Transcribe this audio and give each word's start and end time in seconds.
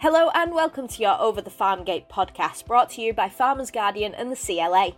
Hello 0.00 0.30
and 0.32 0.54
welcome 0.54 0.86
to 0.86 1.02
your 1.02 1.20
Over 1.20 1.42
the 1.42 1.50
Farm 1.50 1.82
Gate 1.82 2.08
podcast 2.08 2.66
brought 2.66 2.90
to 2.90 3.02
you 3.02 3.12
by 3.12 3.28
Farmers 3.28 3.72
Guardian 3.72 4.14
and 4.14 4.30
the 4.30 4.36
CLA. 4.36 4.92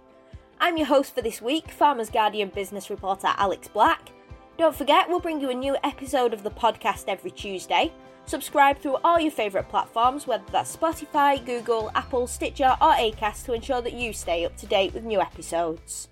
I'm 0.61 0.77
your 0.77 0.89
host 0.89 1.15
for 1.15 1.23
this 1.23 1.41
week, 1.41 1.71
Farmers 1.71 2.11
Guardian 2.11 2.51
business 2.51 2.91
reporter 2.91 3.29
Alex 3.39 3.67
Black. 3.67 4.11
Don't 4.59 4.77
forget, 4.77 5.09
we'll 5.09 5.19
bring 5.19 5.41
you 5.41 5.49
a 5.49 5.55
new 5.55 5.75
episode 5.83 6.35
of 6.35 6.43
the 6.43 6.51
podcast 6.51 7.05
every 7.09 7.31
Tuesday. 7.31 7.91
Subscribe 8.27 8.79
through 8.79 8.99
all 9.03 9.19
your 9.19 9.31
favourite 9.31 9.71
platforms, 9.71 10.27
whether 10.27 10.45
that's 10.53 10.77
Spotify, 10.77 11.43
Google, 11.47 11.91
Apple, 11.95 12.27
Stitcher, 12.27 12.77
or 12.79 12.93
Acast, 12.93 13.47
to 13.47 13.55
ensure 13.55 13.81
that 13.81 13.95
you 13.95 14.13
stay 14.13 14.45
up 14.45 14.55
to 14.59 14.67
date 14.67 14.93
with 14.93 15.05
new 15.05 15.23
episodes. 15.23 16.11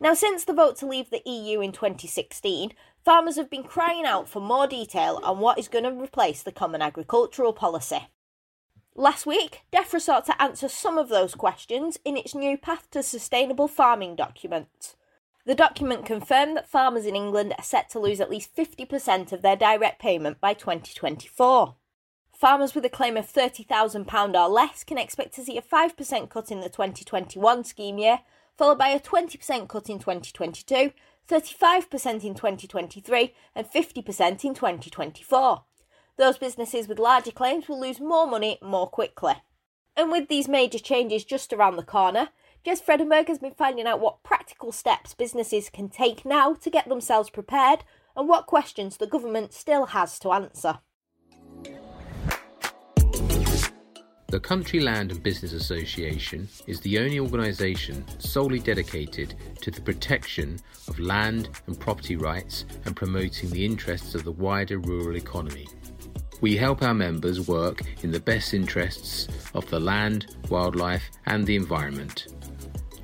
Now, 0.00 0.14
since 0.14 0.44
the 0.44 0.54
vote 0.54 0.76
to 0.76 0.86
leave 0.86 1.10
the 1.10 1.20
EU 1.26 1.60
in 1.60 1.72
2016, 1.72 2.72
farmers 3.08 3.36
have 3.36 3.48
been 3.48 3.62
crying 3.62 4.04
out 4.04 4.28
for 4.28 4.38
more 4.38 4.66
detail 4.66 5.18
on 5.22 5.38
what 5.38 5.58
is 5.58 5.66
going 5.66 5.82
to 5.82 5.90
replace 5.90 6.42
the 6.42 6.52
Common 6.52 6.82
Agricultural 6.82 7.54
Policy. 7.54 8.06
Last 8.94 9.24
week, 9.24 9.62
DEFRA 9.72 9.98
sought 9.98 10.26
to 10.26 10.42
answer 10.42 10.68
some 10.68 10.98
of 10.98 11.08
those 11.08 11.34
questions 11.34 11.98
in 12.04 12.18
its 12.18 12.34
new 12.34 12.58
Path 12.58 12.90
to 12.90 13.02
Sustainable 13.02 13.66
Farming 13.66 14.14
document. 14.14 14.94
The 15.46 15.54
document 15.54 16.04
confirmed 16.04 16.58
that 16.58 16.68
farmers 16.68 17.06
in 17.06 17.16
England 17.16 17.54
are 17.56 17.64
set 17.64 17.88
to 17.92 17.98
lose 17.98 18.20
at 18.20 18.28
least 18.28 18.54
50% 18.54 19.32
of 19.32 19.40
their 19.40 19.56
direct 19.56 20.02
payment 20.02 20.38
by 20.38 20.52
2024. 20.52 21.76
Farmers 22.34 22.74
with 22.74 22.84
a 22.84 22.90
claim 22.90 23.16
of 23.16 23.26
£30,000 23.26 24.34
or 24.34 24.48
less 24.50 24.84
can 24.84 24.98
expect 24.98 25.34
to 25.36 25.42
see 25.42 25.56
a 25.56 25.62
5% 25.62 26.28
cut 26.28 26.50
in 26.50 26.60
the 26.60 26.68
2021 26.68 27.64
scheme 27.64 27.96
year 27.96 28.18
followed 28.58 28.76
by 28.76 28.88
a 28.88 29.00
20% 29.00 29.68
cut 29.68 29.88
in 29.88 29.98
2022, 30.00 30.90
35% 31.28 32.24
in 32.24 32.34
2023, 32.34 33.34
and 33.54 33.66
50% 33.66 34.44
in 34.44 34.54
2024. 34.54 35.64
Those 36.16 36.38
businesses 36.38 36.88
with 36.88 36.98
larger 36.98 37.30
claims 37.30 37.68
will 37.68 37.80
lose 37.80 38.00
more 38.00 38.26
money 38.26 38.58
more 38.62 38.88
quickly. 38.88 39.34
And 39.96 40.10
with 40.10 40.28
these 40.28 40.48
major 40.48 40.78
changes 40.78 41.24
just 41.24 41.52
around 41.52 41.76
the 41.76 41.82
corner, 41.82 42.30
Jess 42.64 42.80
Fredenberg 42.80 43.28
has 43.28 43.38
been 43.38 43.54
finding 43.54 43.86
out 43.86 44.00
what 44.00 44.22
practical 44.22 44.72
steps 44.72 45.14
businesses 45.14 45.70
can 45.70 45.88
take 45.88 46.24
now 46.24 46.54
to 46.54 46.70
get 46.70 46.88
themselves 46.88 47.30
prepared 47.30 47.84
and 48.16 48.28
what 48.28 48.46
questions 48.46 48.96
the 48.96 49.06
government 49.06 49.52
still 49.52 49.86
has 49.86 50.18
to 50.20 50.32
answer. 50.32 50.80
The 54.30 54.38
Country 54.38 54.80
Land 54.80 55.10
and 55.10 55.22
Business 55.22 55.54
Association 55.54 56.50
is 56.66 56.80
the 56.80 56.98
only 56.98 57.18
organisation 57.18 58.04
solely 58.18 58.58
dedicated 58.58 59.34
to 59.62 59.70
the 59.70 59.80
protection 59.80 60.58
of 60.86 61.00
land 61.00 61.48
and 61.66 61.80
property 61.80 62.14
rights 62.14 62.66
and 62.84 62.94
promoting 62.94 63.48
the 63.48 63.64
interests 63.64 64.14
of 64.14 64.24
the 64.24 64.32
wider 64.32 64.80
rural 64.80 65.16
economy. 65.16 65.66
We 66.42 66.58
help 66.58 66.82
our 66.82 66.92
members 66.92 67.48
work 67.48 67.80
in 68.02 68.10
the 68.10 68.20
best 68.20 68.52
interests 68.52 69.28
of 69.54 69.66
the 69.70 69.80
land, 69.80 70.36
wildlife, 70.50 71.10
and 71.24 71.46
the 71.46 71.56
environment. 71.56 72.26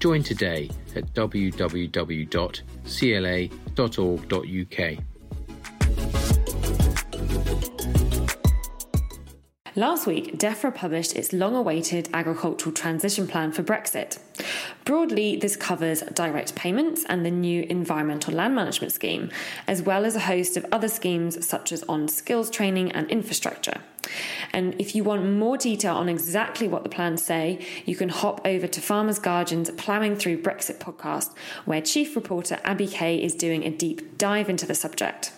Join 0.00 0.22
today 0.22 0.70
at 0.94 1.14
www.cla.org.uk. 1.14 1.94
Last 9.77 10.06
week, 10.06 10.39
DEFRA 10.39 10.72
published 10.72 11.17
its 11.17 11.33
long 11.33 11.56
awaited 11.56 12.08
agricultural 12.14 12.72
transition 12.72 13.27
plan 13.27 13.50
for 13.50 13.64
Brexit. 13.64 14.19
Broadly, 14.84 15.34
this 15.34 15.56
covers 15.56 16.03
direct 16.14 16.55
payments 16.55 17.05
and 17.08 17.27
the 17.27 17.31
new 17.33 17.66
environmental 17.69 18.33
land 18.34 18.55
management 18.55 18.92
scheme, 18.92 19.33
as 19.66 19.83
well 19.83 20.05
as 20.05 20.14
a 20.14 20.20
host 20.20 20.56
of 20.56 20.64
other 20.70 20.86
schemes 20.86 21.44
such 21.44 21.72
as 21.72 21.83
on 21.89 22.06
skills 22.06 22.50
training 22.50 22.92
and 22.92 23.11
infrastructure. 23.11 23.81
And 24.53 24.81
if 24.81 24.94
you 24.94 25.03
want 25.03 25.28
more 25.28 25.56
detail 25.56 25.97
on 25.97 26.09
exactly 26.09 26.69
what 26.69 26.84
the 26.84 26.88
plans 26.88 27.25
say, 27.25 27.66
you 27.84 27.97
can 27.97 28.11
hop 28.11 28.42
over 28.44 28.69
to 28.69 28.81
Farmers 28.81 29.19
Guardian's 29.19 29.72
Ploughing 29.72 30.15
Through 30.15 30.43
Brexit 30.43 30.78
podcast, 30.78 31.34
where 31.65 31.82
Chief 31.82 32.15
Reporter 32.15 32.60
Abi 32.65 32.87
Kay 32.87 33.20
is 33.20 33.34
doing 33.34 33.65
a 33.65 33.70
deep 33.70 34.19
dive 34.19 34.49
into 34.49 34.66
the 34.66 34.75
subject. 34.76 35.32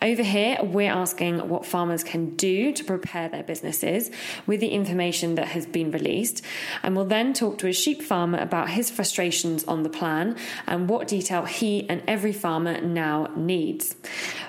Over 0.00 0.22
here, 0.22 0.58
we're 0.62 0.90
asking 0.90 1.48
what 1.48 1.64
farmers 1.64 2.02
can 2.02 2.34
do 2.36 2.72
to 2.72 2.84
prepare 2.84 3.28
their 3.28 3.42
businesses 3.42 4.10
with 4.46 4.60
the 4.60 4.68
information 4.68 5.36
that 5.36 5.48
has 5.48 5.66
been 5.66 5.90
released, 5.90 6.44
and 6.82 6.96
we'll 6.96 7.04
then 7.04 7.32
talk 7.32 7.58
to 7.58 7.68
a 7.68 7.72
sheep 7.72 8.02
farmer 8.02 8.38
about 8.38 8.70
his 8.70 8.90
frustrations 8.90 9.64
on 9.64 9.82
the 9.82 9.88
plan 9.88 10.36
and 10.66 10.88
what 10.88 11.08
detail 11.08 11.44
he 11.44 11.88
and 11.88 12.02
every 12.08 12.32
farmer 12.32 12.80
now 12.80 13.28
needs. 13.36 13.94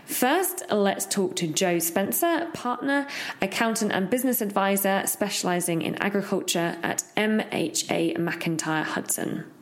First, 0.06 0.64
let's 0.70 1.06
talk 1.06 1.36
to 1.38 1.48
Joe 1.48 1.80
Spencer, 1.80 2.48
partner, 2.54 3.08
accountant, 3.42 3.92
and 3.92 4.10
business 4.10 4.42
advisor 4.42 5.04
specializing 5.06 5.82
in 5.82 5.96
agriculture 5.96 6.78
at 6.84 7.04
MHA 7.16 8.18
MacIntyre 8.18 8.84
Hudson. 8.84 9.53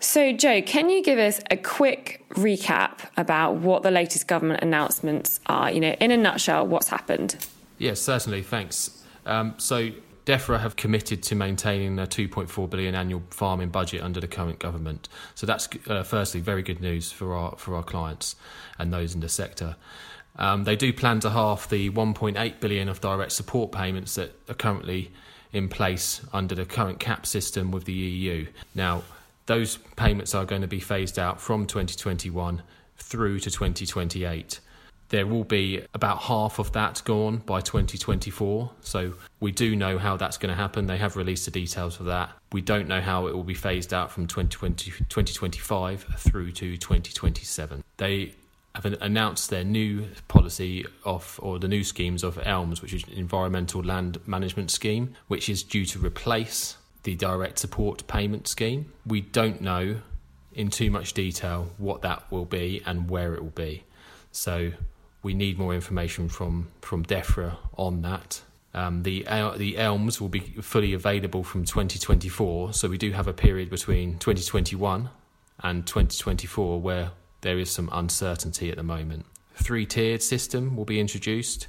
So, 0.00 0.32
Joe, 0.32 0.62
can 0.62 0.90
you 0.90 1.02
give 1.02 1.18
us 1.18 1.40
a 1.50 1.56
quick 1.56 2.24
recap 2.30 3.08
about 3.16 3.56
what 3.56 3.82
the 3.82 3.90
latest 3.90 4.28
government 4.28 4.62
announcements 4.62 5.40
are? 5.46 5.70
You 5.70 5.80
know, 5.80 5.96
in 6.00 6.10
a 6.10 6.16
nutshell, 6.16 6.66
what's 6.66 6.88
happened? 6.88 7.46
Yes, 7.78 8.00
certainly. 8.00 8.42
Thanks. 8.42 9.02
Um, 9.26 9.54
so, 9.58 9.90
DEFRA 10.28 10.60
have 10.60 10.76
committed 10.76 11.22
to 11.22 11.34
maintaining 11.34 11.98
a 11.98 12.06
2.4 12.06 12.68
billion 12.68 12.94
annual 12.94 13.22
farming 13.30 13.70
budget 13.70 14.02
under 14.02 14.20
the 14.20 14.28
current 14.28 14.58
government. 14.58 15.08
So 15.34 15.46
that's 15.46 15.70
uh, 15.88 16.02
firstly 16.02 16.40
very 16.40 16.62
good 16.62 16.82
news 16.82 17.10
for 17.10 17.34
our 17.34 17.56
for 17.56 17.74
our 17.74 17.82
clients 17.82 18.36
and 18.78 18.92
those 18.92 19.14
in 19.14 19.20
the 19.20 19.30
sector. 19.30 19.76
Um, 20.36 20.64
they 20.64 20.76
do 20.76 20.92
plan 20.92 21.20
to 21.20 21.30
halve 21.30 21.70
the 21.70 21.88
1.8 21.88 22.60
billion 22.60 22.90
of 22.90 23.00
direct 23.00 23.32
support 23.32 23.72
payments 23.72 24.16
that 24.16 24.38
are 24.50 24.54
currently 24.54 25.12
in 25.54 25.70
place 25.70 26.20
under 26.30 26.54
the 26.54 26.66
current 26.66 27.00
CAP 27.00 27.24
system 27.24 27.70
with 27.70 27.86
the 27.86 27.94
EU. 27.94 28.48
Now 28.74 29.04
those 29.48 29.78
payments 29.96 30.34
are 30.34 30.44
going 30.44 30.60
to 30.60 30.68
be 30.68 30.78
phased 30.78 31.18
out 31.18 31.40
from 31.40 31.66
2021 31.66 32.62
through 32.98 33.40
to 33.40 33.50
2028. 33.50 34.60
There 35.08 35.26
will 35.26 35.44
be 35.44 35.82
about 35.94 36.18
half 36.18 36.58
of 36.58 36.72
that 36.72 37.00
gone 37.06 37.38
by 37.38 37.62
2024. 37.62 38.70
So 38.82 39.14
we 39.40 39.50
do 39.50 39.74
know 39.74 39.96
how 39.96 40.18
that's 40.18 40.36
going 40.36 40.50
to 40.50 40.56
happen. 40.56 40.86
They 40.86 40.98
have 40.98 41.16
released 41.16 41.46
the 41.46 41.50
details 41.50 41.98
of 41.98 42.04
that. 42.06 42.30
We 42.52 42.60
don't 42.60 42.88
know 42.88 43.00
how 43.00 43.26
it 43.26 43.34
will 43.34 43.42
be 43.42 43.54
phased 43.54 43.94
out 43.94 44.12
from 44.12 44.26
2020, 44.26 44.90
2025 45.08 46.02
through 46.18 46.52
to 46.52 46.76
2027. 46.76 47.82
They 47.96 48.34
have 48.74 48.84
announced 49.00 49.48
their 49.48 49.64
new 49.64 50.08
policy 50.28 50.84
of, 51.06 51.40
or 51.42 51.58
the 51.58 51.68
new 51.68 51.82
schemes 51.82 52.22
of 52.22 52.38
ELMS, 52.44 52.82
which 52.82 52.92
is 52.92 53.02
Environmental 53.14 53.82
Land 53.82 54.18
Management 54.26 54.70
Scheme, 54.70 55.14
which 55.28 55.48
is 55.48 55.62
due 55.62 55.86
to 55.86 55.98
replace 55.98 56.76
the 57.08 57.16
direct 57.16 57.58
support 57.58 58.06
payment 58.06 58.46
scheme. 58.46 58.92
We 59.06 59.22
don't 59.22 59.62
know 59.62 60.02
in 60.52 60.68
too 60.68 60.90
much 60.90 61.14
detail 61.14 61.70
what 61.78 62.02
that 62.02 62.30
will 62.30 62.44
be 62.44 62.82
and 62.84 63.08
where 63.08 63.32
it 63.32 63.42
will 63.42 63.48
be. 63.48 63.84
So 64.30 64.72
we 65.22 65.32
need 65.32 65.58
more 65.58 65.74
information 65.74 66.28
from 66.28 66.68
from 66.82 67.06
DEFRA 67.06 67.56
on 67.78 68.02
that. 68.02 68.42
Um, 68.74 69.04
the 69.04 69.22
the 69.56 69.78
ELMS 69.78 70.20
will 70.20 70.28
be 70.28 70.40
fully 70.60 70.92
available 70.92 71.44
from 71.44 71.64
2024, 71.64 72.74
so 72.74 72.88
we 72.88 72.98
do 72.98 73.12
have 73.12 73.26
a 73.26 73.32
period 73.32 73.70
between 73.70 74.18
2021 74.18 75.08
and 75.60 75.86
2024 75.86 76.78
where 76.78 77.12
there 77.40 77.58
is 77.58 77.70
some 77.70 77.88
uncertainty 77.90 78.70
at 78.70 78.76
the 78.76 78.82
moment. 78.82 79.24
Three 79.54 79.86
tiered 79.86 80.22
system 80.22 80.76
will 80.76 80.84
be 80.84 81.00
introduced. 81.00 81.68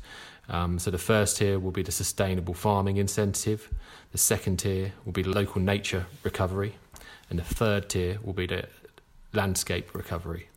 Um, 0.49 0.79
so 0.79 0.89
the 0.89 0.97
first 0.97 1.37
tier 1.37 1.59
will 1.59 1.71
be 1.71 1.83
the 1.83 1.91
sustainable 1.91 2.53
farming 2.53 2.97
incentive, 2.97 3.69
the 4.11 4.17
second 4.17 4.57
tier 4.57 4.93
will 5.05 5.11
be 5.11 5.23
local 5.23 5.61
nature 5.61 6.07
recovery, 6.23 6.75
and 7.29 7.37
the 7.37 7.43
third 7.43 7.89
tier 7.89 8.17
will 8.23 8.33
be 8.33 8.47
the 8.47 8.67
landscape 9.31 9.93
recovery. 9.93 10.49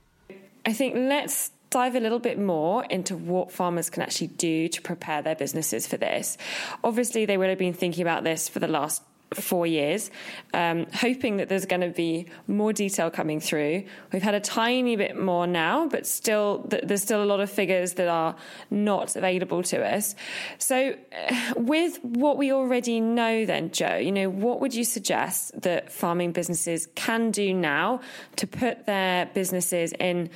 I 0.65 0.73
think 0.73 0.95
let's 0.95 1.51
dive 1.69 1.95
a 1.95 2.01
little 2.01 2.19
bit 2.19 2.39
more 2.39 2.85
into 2.85 3.17
what 3.17 3.51
farmers 3.51 3.91
can 3.91 4.03
actually 4.03 4.29
do 4.29 4.69
to 4.69 4.81
prepare 4.83 5.23
their 5.23 5.35
businesses 5.35 5.87
for 5.87 5.97
this. 5.97 6.39
Obviously, 6.85 7.27
they 7.27 7.37
would 7.37 7.49
have 7.49 7.59
been 7.59 7.75
thinking 7.75 8.03
about 8.03 8.25
this 8.25 8.49
for 8.49 8.61
the 8.61 8.69
last 8.69 9.03
four 9.35 9.67
years, 9.67 10.11
um, 10.55 10.87
hoping 10.95 11.37
that 11.39 11.49
there's 11.49 11.67
going 11.67 11.81
to 11.81 11.91
be 11.91 12.27
more 12.47 12.73
detail 12.73 13.11
coming 13.11 13.41
through. 13.41 13.85
We've 14.13 14.23
had 14.23 14.35
a 14.35 14.41
tiny 14.41 14.97
bit 14.97 15.17
more 15.17 15.47
now, 15.47 15.89
but 15.89 16.07
still, 16.07 16.67
there's 16.69 17.03
still 17.03 17.23
a 17.23 17.27
lot 17.27 17.41
of 17.41 17.51
figures 17.51 17.95
that 17.95 18.09
are 18.09 18.37
not 18.71 19.17
available 19.17 19.63
to 19.65 19.85
us. 19.85 20.15
So, 20.59 20.95
with 21.57 21.99
what 22.03 22.37
we 22.37 22.53
already 22.53 23.01
know, 23.01 23.47
then, 23.47 23.71
Joe, 23.71 23.97
you 23.97 24.13
know, 24.13 24.29
what 24.29 24.61
would 24.61 24.75
you 24.75 24.85
suggest 24.85 25.61
that 25.63 25.91
farming 25.91 26.33
businesses 26.33 26.89
can 26.95 27.31
do 27.31 27.55
now 27.55 28.01
to 28.37 28.47
put 28.47 28.87
their 28.87 29.27
businesses 29.27 29.93
in 29.99 30.31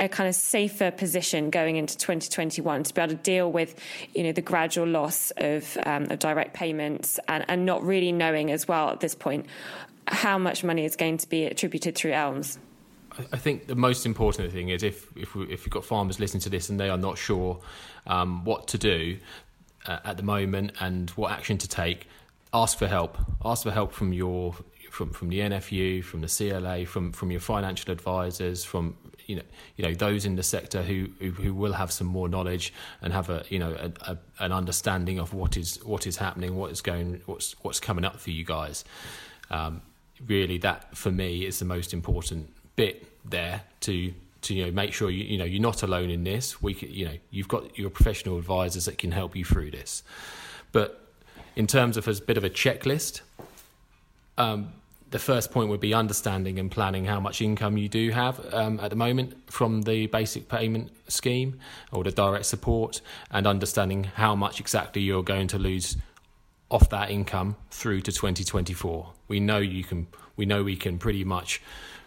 a 0.00 0.08
kind 0.08 0.28
of 0.28 0.34
safer 0.34 0.90
position 0.90 1.50
going 1.50 1.76
into 1.76 1.96
2021 1.96 2.84
to 2.84 2.94
be 2.94 3.00
able 3.00 3.10
to 3.10 3.22
deal 3.22 3.52
with, 3.52 3.74
you 4.14 4.22
know, 4.22 4.32
the 4.32 4.40
gradual 4.40 4.86
loss 4.86 5.30
of, 5.36 5.76
um, 5.84 6.10
of 6.10 6.18
direct 6.18 6.54
payments 6.54 7.20
and, 7.28 7.44
and 7.48 7.66
not 7.66 7.82
really 7.82 8.10
knowing 8.10 8.50
as 8.50 8.66
well 8.66 8.90
at 8.90 9.00
this 9.00 9.14
point 9.14 9.46
how 10.08 10.38
much 10.38 10.64
money 10.64 10.84
is 10.84 10.96
going 10.96 11.18
to 11.18 11.28
be 11.28 11.44
attributed 11.44 11.94
through 11.94 12.12
ELMS. 12.12 12.58
I 13.32 13.36
think 13.36 13.66
the 13.66 13.76
most 13.76 14.06
important 14.06 14.52
thing 14.52 14.70
is 14.70 14.82
if 14.82 15.06
if, 15.16 15.34
we, 15.34 15.44
if 15.52 15.66
you've 15.66 15.72
got 15.72 15.84
farmers 15.84 16.18
listening 16.18 16.40
to 16.42 16.48
this 16.48 16.68
and 16.70 16.80
they 16.80 16.88
are 16.88 16.96
not 16.96 17.18
sure 17.18 17.60
um, 18.06 18.44
what 18.44 18.68
to 18.68 18.78
do, 18.78 19.18
uh, 19.86 19.98
at 20.04 20.16
the 20.16 20.22
moment 20.22 20.72
and 20.80 21.10
what 21.10 21.32
action 21.32 21.58
to 21.58 21.68
take, 21.68 22.08
ask 22.52 22.78
for 22.78 22.86
help. 22.86 23.18
Ask 23.44 23.62
for 23.62 23.70
help 23.70 23.92
from 23.92 24.12
your 24.12 24.54
from 24.90 25.10
from 25.10 25.28
the 25.28 25.40
NFU, 25.40 26.04
from 26.04 26.20
the 26.20 26.28
CLA, 26.28 26.86
from 26.86 27.12
from 27.12 27.30
your 27.30 27.40
financial 27.40 27.92
advisors, 27.92 28.64
from 28.64 28.96
you 29.30 29.36
know 29.36 29.42
you 29.76 29.84
know 29.86 29.94
those 29.94 30.26
in 30.26 30.34
the 30.34 30.42
sector 30.42 30.82
who 30.82 31.08
who, 31.20 31.30
who 31.30 31.54
will 31.54 31.72
have 31.72 31.92
some 31.92 32.08
more 32.08 32.28
knowledge 32.28 32.74
and 33.00 33.12
have 33.12 33.30
a 33.30 33.44
you 33.48 33.60
know 33.60 33.72
a, 33.78 34.12
a, 34.12 34.18
an 34.40 34.52
understanding 34.52 35.20
of 35.20 35.32
what 35.32 35.56
is 35.56 35.82
what 35.84 36.06
is 36.06 36.16
happening, 36.16 36.56
what 36.56 36.72
is 36.72 36.80
going, 36.80 37.22
what's 37.26 37.54
what's 37.62 37.78
coming 37.78 38.04
up 38.04 38.18
for 38.18 38.30
you 38.30 38.44
guys. 38.44 38.84
Um, 39.50 39.82
really, 40.26 40.58
that 40.58 40.96
for 40.96 41.12
me 41.12 41.46
is 41.46 41.60
the 41.60 41.64
most 41.64 41.94
important 41.94 42.52
bit 42.74 43.06
there 43.24 43.62
to 43.80 44.12
to 44.42 44.54
you 44.54 44.66
know 44.66 44.72
make 44.72 44.92
sure 44.92 45.10
you 45.10 45.24
you 45.24 45.38
know 45.38 45.44
you're 45.44 45.62
not 45.62 45.84
alone 45.84 46.10
in 46.10 46.24
this. 46.24 46.60
We 46.60 46.74
can, 46.74 46.90
you 46.90 47.04
know 47.04 47.16
you've 47.30 47.48
got 47.48 47.78
your 47.78 47.90
professional 47.90 48.36
advisors 48.36 48.86
that 48.86 48.98
can 48.98 49.12
help 49.12 49.36
you 49.36 49.44
through 49.44 49.70
this, 49.70 50.02
but 50.72 51.06
in 51.54 51.68
terms 51.68 51.96
of 51.96 52.08
as 52.08 52.18
a 52.18 52.22
bit 52.22 52.36
of 52.36 52.44
a 52.44 52.50
checklist. 52.50 53.20
Um, 54.38 54.72
the 55.10 55.18
first 55.18 55.50
point 55.50 55.68
would 55.68 55.80
be 55.80 55.92
understanding 55.92 56.58
and 56.58 56.70
planning 56.70 57.04
how 57.04 57.18
much 57.18 57.40
income 57.40 57.76
you 57.76 57.88
do 57.88 58.10
have 58.10 58.54
um, 58.54 58.78
at 58.80 58.90
the 58.90 58.96
moment 58.96 59.50
from 59.50 59.82
the 59.82 60.06
basic 60.06 60.48
payment 60.48 60.90
scheme 61.08 61.58
or 61.90 62.04
the 62.04 62.12
direct 62.12 62.46
support, 62.46 63.00
and 63.30 63.46
understanding 63.46 64.04
how 64.04 64.36
much 64.36 64.60
exactly 64.60 65.02
you're 65.02 65.22
going 65.22 65.48
to 65.48 65.58
lose 65.58 65.96
off 66.70 66.88
that 66.90 67.10
income 67.10 67.56
through 67.70 68.00
to 68.00 68.12
2024. 68.12 69.12
We 69.26 69.40
know 69.40 69.58
you 69.58 69.84
can. 69.84 70.06
We 70.36 70.46
know 70.46 70.62
we 70.62 70.76
can 70.76 70.98
pretty 70.98 71.24
much 71.24 71.60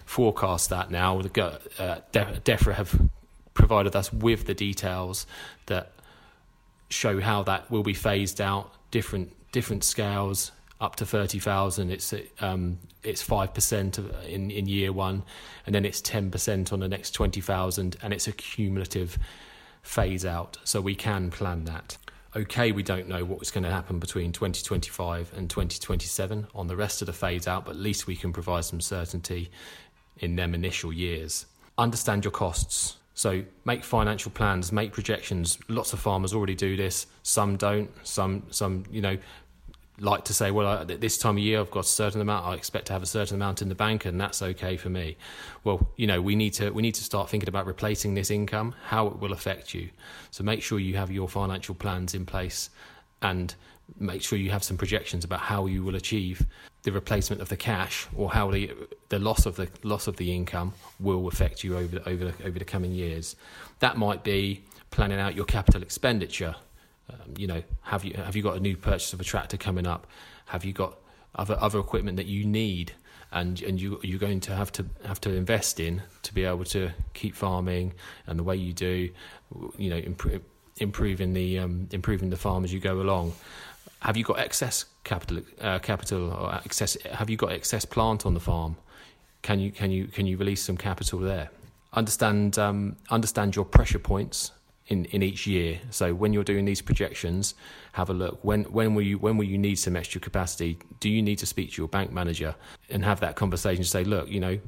forecast 0.05 0.69
that 0.69 0.89
now. 0.89 1.19
Uh, 1.19 1.99
DEFRA 2.13 2.73
have 2.73 3.09
provided 3.53 3.95
us 3.95 4.11
with 4.11 4.45
the 4.45 4.53
details 4.55 5.27
that 5.67 5.91
show 6.89 7.19
how 7.19 7.43
that 7.43 7.69
will 7.69 7.83
be 7.83 7.93
phased 7.93 8.39
out. 8.39 8.73
Different 8.91 9.33
different 9.51 9.83
scales 9.83 10.51
up 10.83 10.97
to 10.97 11.05
30,000 11.05 11.89
it's 11.89 12.13
um, 12.41 12.77
it's 13.03 13.25
5% 13.25 14.27
in 14.27 14.51
in 14.51 14.67
year 14.67 14.91
1 14.91 15.23
and 15.65 15.73
then 15.73 15.85
it's 15.85 16.01
10% 16.01 16.73
on 16.73 16.79
the 16.81 16.89
next 16.89 17.11
20,000 17.11 17.95
and 18.03 18.13
it's 18.13 18.27
a 18.27 18.33
cumulative 18.33 19.17
phase 19.81 20.25
out 20.25 20.57
so 20.65 20.81
we 20.81 20.93
can 20.93 21.31
plan 21.31 21.63
that 21.63 21.97
okay 22.35 22.73
we 22.73 22.83
don't 22.83 23.07
know 23.07 23.23
what's 23.23 23.49
going 23.49 23.63
to 23.63 23.71
happen 23.71 23.97
between 23.97 24.33
2025 24.33 25.31
and 25.37 25.49
2027 25.49 26.47
on 26.53 26.67
the 26.67 26.75
rest 26.75 27.01
of 27.01 27.05
the 27.05 27.13
phase 27.13 27.47
out 27.47 27.63
but 27.63 27.71
at 27.71 27.81
least 27.81 28.05
we 28.05 28.15
can 28.17 28.33
provide 28.33 28.65
some 28.65 28.81
certainty 28.81 29.49
in 30.17 30.35
them 30.35 30.53
initial 30.53 30.91
years 30.91 31.45
understand 31.77 32.25
your 32.25 32.31
costs 32.31 32.97
so 33.15 33.43
make 33.63 33.83
financial 33.83 34.31
plans, 34.31 34.71
make 34.71 34.91
projections. 34.91 35.59
Lots 35.67 35.93
of 35.93 35.99
farmers 35.99 36.33
already 36.33 36.55
do 36.55 36.75
this. 36.75 37.05
Some 37.21 37.57
don't. 37.57 37.91
Some 38.05 38.43
some 38.49 38.85
you 38.91 39.01
know 39.01 39.17
like 39.99 40.25
to 40.25 40.33
say, 40.33 40.51
well, 40.51 40.67
at 40.67 41.01
this 41.01 41.17
time 41.17 41.37
of 41.37 41.43
year, 41.43 41.59
I've 41.59 41.71
got 41.71 41.85
a 41.85 41.87
certain 41.87 42.19
amount. 42.19 42.45
I 42.45 42.55
expect 42.55 42.87
to 42.87 42.93
have 42.93 43.03
a 43.03 43.07
certain 43.07 43.35
amount 43.35 43.61
in 43.61 43.69
the 43.69 43.75
bank, 43.75 44.05
and 44.05 44.19
that's 44.19 44.41
okay 44.41 44.75
for 44.75 44.89
me. 44.89 45.17
Well, 45.63 45.87
you 45.97 46.07
know, 46.07 46.21
we 46.21 46.35
need 46.35 46.53
to 46.53 46.71
we 46.71 46.81
need 46.81 46.95
to 46.95 47.03
start 47.03 47.29
thinking 47.29 47.49
about 47.49 47.65
replacing 47.67 48.15
this 48.15 48.31
income, 48.31 48.75
how 48.85 49.07
it 49.07 49.19
will 49.19 49.33
affect 49.33 49.73
you. 49.73 49.89
So 50.31 50.43
make 50.43 50.63
sure 50.63 50.79
you 50.79 50.97
have 50.97 51.11
your 51.11 51.29
financial 51.29 51.75
plans 51.75 52.15
in 52.15 52.25
place, 52.25 52.69
and 53.21 53.53
make 53.99 54.23
sure 54.23 54.39
you 54.39 54.49
have 54.51 54.63
some 54.63 54.77
projections 54.77 55.23
about 55.23 55.41
how 55.41 55.65
you 55.67 55.83
will 55.83 55.95
achieve 55.95 56.45
the 56.83 56.91
replacement 56.91 57.41
of 57.41 57.49
the 57.49 57.57
cash 57.57 58.07
or 58.15 58.31
how 58.31 58.49
the 58.51 58.71
the 59.09 59.19
loss 59.19 59.45
of 59.45 59.55
the 59.55 59.69
loss 59.83 60.07
of 60.07 60.17
the 60.17 60.33
income 60.33 60.73
will 60.99 61.27
affect 61.27 61.63
you 61.63 61.77
over 61.77 62.01
over 62.05 62.33
over 62.43 62.59
the 62.59 62.65
coming 62.65 62.91
years. 62.91 63.35
That 63.79 63.97
might 63.97 64.23
be 64.23 64.63
planning 64.89 65.19
out 65.19 65.35
your 65.35 65.45
capital 65.45 65.81
expenditure 65.81 66.55
um, 67.13 67.33
you 67.37 67.47
know, 67.47 67.63
have 67.81 68.03
you 68.05 68.13
have 68.15 68.35
you 68.35 68.43
got 68.43 68.57
a 68.57 68.59
new 68.59 68.75
purchase 68.75 69.13
of 69.13 69.21
a 69.21 69.23
tractor 69.23 69.57
coming 69.57 69.87
up? 69.87 70.07
Have 70.45 70.65
you 70.65 70.73
got 70.73 70.97
other 71.35 71.57
other 71.59 71.79
equipment 71.79 72.17
that 72.17 72.25
you 72.25 72.45
need 72.45 72.93
and 73.31 73.61
and 73.61 73.81
you 73.81 73.99
you're 74.03 74.19
going 74.19 74.39
to 74.39 74.55
have 74.55 74.71
to 74.73 74.85
have 75.05 75.19
to 75.21 75.33
invest 75.33 75.79
in 75.79 76.01
to 76.21 76.33
be 76.33 76.45
able 76.45 76.63
to 76.65 76.91
keep 77.13 77.35
farming 77.35 77.93
and 78.27 78.39
the 78.39 78.43
way 78.43 78.55
you 78.55 78.73
do, 78.73 79.09
you 79.77 79.89
know, 79.89 79.97
improve, 79.97 80.41
improving 80.77 81.33
the 81.33 81.59
um, 81.59 81.87
improving 81.91 82.29
the 82.29 82.37
farm 82.37 82.63
as 82.63 82.71
you 82.71 82.79
go 82.79 83.01
along. 83.01 83.33
Have 83.99 84.17
you 84.17 84.23
got 84.23 84.39
excess 84.39 84.85
capital 85.03 85.41
uh, 85.61 85.79
capital 85.79 86.31
or 86.31 86.55
excess? 86.65 86.97
Have 87.11 87.29
you 87.29 87.37
got 87.37 87.51
excess 87.51 87.85
plant 87.85 88.25
on 88.25 88.33
the 88.33 88.39
farm? 88.39 88.75
Can 89.41 89.59
you 89.59 89.71
can 89.71 89.91
you 89.91 90.07
can 90.07 90.27
you 90.27 90.37
release 90.37 90.61
some 90.63 90.77
capital 90.77 91.19
there? 91.19 91.49
Understand 91.93 92.59
um, 92.59 92.95
understand 93.09 93.55
your 93.55 93.65
pressure 93.65 93.99
points 93.99 94.51
in, 94.87 95.05
in 95.05 95.23
each 95.23 95.47
year. 95.47 95.79
So 95.89 96.13
when 96.13 96.33
you're 96.33 96.43
doing 96.43 96.65
these 96.65 96.81
projections, 96.81 97.55
have 97.93 98.09
a 98.09 98.13
look. 98.13 98.43
When 98.43 98.63
when 98.65 98.95
will 98.95 99.03
you 99.03 99.17
when 99.17 99.37
will 99.37 99.45
you 99.45 99.57
need 99.57 99.75
some 99.75 99.95
extra 99.95 100.19
capacity? 100.19 100.77
Do 100.99 101.09
you 101.09 101.21
need 101.21 101.37
to 101.39 101.45
speak 101.45 101.73
to 101.73 101.81
your 101.81 101.87
bank 101.87 102.11
manager 102.11 102.55
and 102.89 103.03
have 103.05 103.19
that 103.21 103.35
conversation? 103.35 103.83
Say, 103.83 104.03
look, 104.03 104.29
you 104.29 104.39
know, 104.39 104.59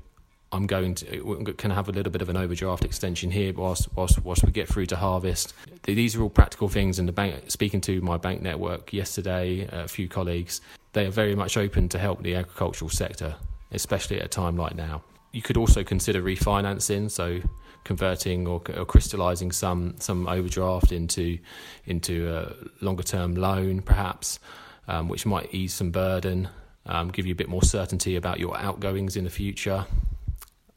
I'm 0.52 0.68
going 0.68 0.96
to 0.96 1.54
can 1.58 1.72
I 1.72 1.76
have 1.76 1.90
a 1.90 1.92
little 1.92 2.12
bit 2.12 2.22
of 2.22 2.30
an 2.30 2.38
overdraft 2.38 2.86
extension 2.86 3.32
here 3.32 3.54
whilst 3.54 3.90
whilst 3.96 4.24
whilst 4.24 4.46
we 4.46 4.52
get 4.52 4.68
through 4.68 4.86
to 4.88 4.96
harvest. 4.96 5.54
These 5.84 6.16
are 6.16 6.22
all 6.22 6.30
practical 6.30 6.70
things. 6.70 7.00
And 7.00 7.08
the 7.08 7.14
bank, 7.14 7.52
speaking 7.52 7.82
to 7.82 8.02
my 8.02 8.18
bank 8.18 8.42
network 8.42 8.94
yesterday, 8.94 9.68
a 9.72 9.88
few 9.88 10.08
colleagues, 10.08 10.62
they 10.94 11.06
are 11.06 11.12
very 11.12 11.36
much 11.36 11.58
open 11.58 11.90
to 11.90 12.00
help 12.00 12.24
the 12.24 12.36
agricultural 12.36 12.90
sector, 12.90 13.36
especially 13.72 14.20
at 14.20 14.26
a 14.26 14.30
time 14.30 14.56
like 14.56 14.76
now. 14.76 15.02
You 15.36 15.42
could 15.42 15.58
also 15.58 15.84
consider 15.84 16.22
refinancing. 16.22 17.12
So 17.12 17.42
converting 17.84 18.48
or, 18.48 18.62
or 18.76 18.86
crystallizing 18.86 19.52
some 19.52 19.96
some 20.00 20.28
overdraft 20.28 20.94
into 20.94 21.38
into 21.86 22.34
a 22.34 22.54
longer 22.84 23.04
term 23.04 23.36
loan, 23.36 23.82
perhaps, 23.82 24.40
um, 24.88 25.10
which 25.10 25.26
might 25.26 25.54
ease 25.54 25.74
some 25.74 25.92
burden, 25.92 26.48
um, 26.86 27.10
give 27.10 27.26
you 27.26 27.34
a 27.34 27.36
bit 27.36 27.50
more 27.50 27.64
certainty 27.64 28.16
about 28.16 28.40
your 28.40 28.58
outgoings 28.58 29.18
in 29.18 29.26
the 29.26 29.30
future. 29.30 29.86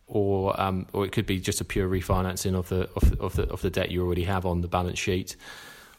Or, 0.08 0.58
um, 0.58 0.86
or 0.92 1.04
it 1.04 1.12
could 1.12 1.26
be 1.26 1.38
just 1.38 1.60
a 1.60 1.64
pure 1.64 1.88
refinancing 1.88 2.54
of 2.54 2.68
the 2.68 2.88
of, 2.96 3.20
of 3.20 3.36
the 3.36 3.48
of 3.50 3.62
the 3.62 3.70
debt 3.70 3.92
you 3.92 4.04
already 4.04 4.24
have 4.24 4.44
on 4.44 4.62
the 4.62 4.68
balance 4.68 4.98
sheet 4.98 5.36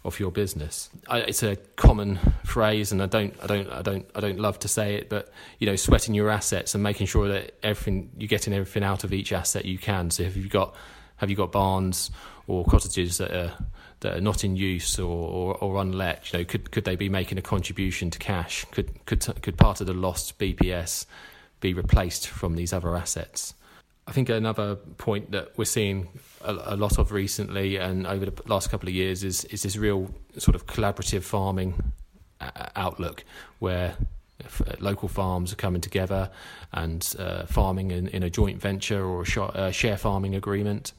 of 0.05 0.19
your 0.19 0.31
business. 0.31 0.89
I, 1.07 1.19
it's 1.19 1.43
a 1.43 1.57
common 1.75 2.19
phrase, 2.45 2.91
and 2.91 3.01
I 3.01 3.05
don't, 3.05 3.33
I 3.43 3.47
don't, 3.47 3.69
I 3.69 3.81
don't, 3.81 4.09
I 4.15 4.19
don't 4.21 4.39
love 4.39 4.57
to 4.59 4.67
say 4.67 4.95
it, 4.95 5.09
but 5.09 5.31
you 5.59 5.67
know, 5.67 5.75
sweating 5.75 6.13
your 6.13 6.29
assets 6.29 6.73
and 6.73 6.81
making 6.83 7.07
sure 7.07 7.27
that 7.27 7.55
everything 7.63 8.09
you're 8.17 8.27
getting 8.27 8.53
everything 8.53 8.83
out 8.83 9.03
of 9.03 9.13
each 9.13 9.33
asset 9.33 9.65
you 9.65 9.77
can. 9.77 10.09
So 10.09 10.23
if 10.23 10.37
you've 10.37 10.49
got 10.49 10.75
have 11.17 11.29
you 11.29 11.35
got 11.35 11.51
barns 11.51 12.11
or 12.47 12.63
cottages 12.65 13.17
that 13.17 13.31
are 13.31 13.53
that 13.99 14.15
are 14.15 14.21
not 14.21 14.45
in 14.45 14.55
use 14.55 14.97
or, 14.97 15.05
or, 15.05 15.55
or 15.57 15.81
unlet? 15.81 16.31
You 16.31 16.39
know, 16.39 16.45
could 16.45 16.71
could 16.71 16.85
they 16.85 16.95
be 16.95 17.09
making 17.09 17.37
a 17.37 17.41
contribution 17.41 18.09
to 18.11 18.19
cash? 18.19 18.65
Could 18.71 19.05
could 19.05 19.21
could 19.41 19.57
part 19.57 19.81
of 19.81 19.87
the 19.87 19.93
lost 19.93 20.39
BPS 20.39 21.05
be 21.59 21.73
replaced 21.73 22.27
from 22.27 22.55
these 22.55 22.71
other 22.71 22.95
assets? 22.95 23.53
I 24.09 24.11
think 24.11 24.29
another 24.29 24.75
point 24.75 25.31
that 25.31 25.55
we're 25.55 25.65
seeing 25.65 26.07
a, 26.43 26.73
a, 26.73 26.75
lot 26.75 26.97
of 26.97 27.11
recently 27.11 27.77
and 27.77 28.07
over 28.07 28.25
the 28.25 28.41
last 28.47 28.71
couple 28.71 28.89
of 28.89 28.95
years 28.95 29.23
is 29.23 29.45
is 29.45 29.61
this 29.61 29.77
real 29.77 30.09
sort 30.35 30.55
of 30.55 30.65
collaborative 30.65 31.21
farming 31.21 31.93
uh, 32.41 32.49
outlook 32.75 33.23
where 33.59 33.95
local 34.79 35.09
farms 35.09 35.53
are 35.53 35.57
coming 35.57 35.79
together 35.79 36.31
and 36.73 37.15
uh, 37.19 37.45
farming 37.45 37.91
in, 37.91 38.07
in 38.07 38.23
a 38.23 38.31
joint 38.31 38.59
venture 38.59 39.05
or 39.05 39.23
a 39.23 39.41
uh, 39.41 39.71
share 39.71 39.97
farming 39.97 40.33
agreement 40.33 40.93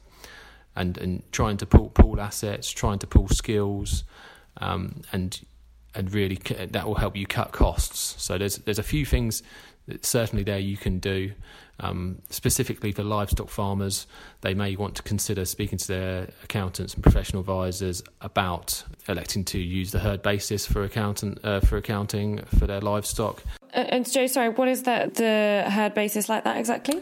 and 0.77 0.97
and 0.97 1.29
trying 1.33 1.57
to 1.57 1.65
pull 1.65 1.89
pool 1.89 2.21
assets, 2.21 2.71
trying 2.71 2.99
to 2.99 3.07
pull 3.07 3.27
skills, 3.27 4.05
um, 4.57 5.01
and 5.11 5.41
and 5.93 6.13
really 6.13 6.39
that 6.69 6.87
will 6.87 6.95
help 6.95 7.17
you 7.17 7.27
cut 7.27 7.51
costs. 7.51 8.15
So 8.23 8.37
there's 8.37 8.57
there's 8.59 8.79
a 8.79 8.83
few 8.83 9.05
things 9.05 9.43
certainly 10.01 10.43
there 10.43 10.59
you 10.59 10.77
can 10.77 10.99
do. 10.99 11.31
Um, 11.79 12.21
specifically 12.29 12.91
for 12.91 13.03
livestock 13.03 13.49
farmers, 13.49 14.05
they 14.41 14.53
may 14.53 14.75
want 14.75 14.95
to 14.97 15.03
consider 15.03 15.45
speaking 15.45 15.79
to 15.79 15.87
their 15.87 16.29
accountants 16.43 16.93
and 16.93 17.01
professional 17.01 17.39
advisors 17.39 18.03
about 18.21 18.83
electing 19.07 19.43
to 19.45 19.59
use 19.59 19.91
the 19.91 19.97
herd 19.97 20.21
basis 20.21 20.65
for 20.67 20.83
accountant 20.83 21.39
uh, 21.43 21.59
for 21.61 21.77
accounting 21.77 22.43
for 22.59 22.67
their 22.67 22.81
livestock. 22.81 23.41
And 23.73 24.09
Joe, 24.09 24.27
sorry, 24.27 24.49
what 24.49 24.67
is 24.67 24.83
that 24.83 25.15
the 25.15 25.65
herd 25.67 25.95
basis 25.95 26.29
like 26.29 26.43
that 26.43 26.57
exactly? 26.57 27.01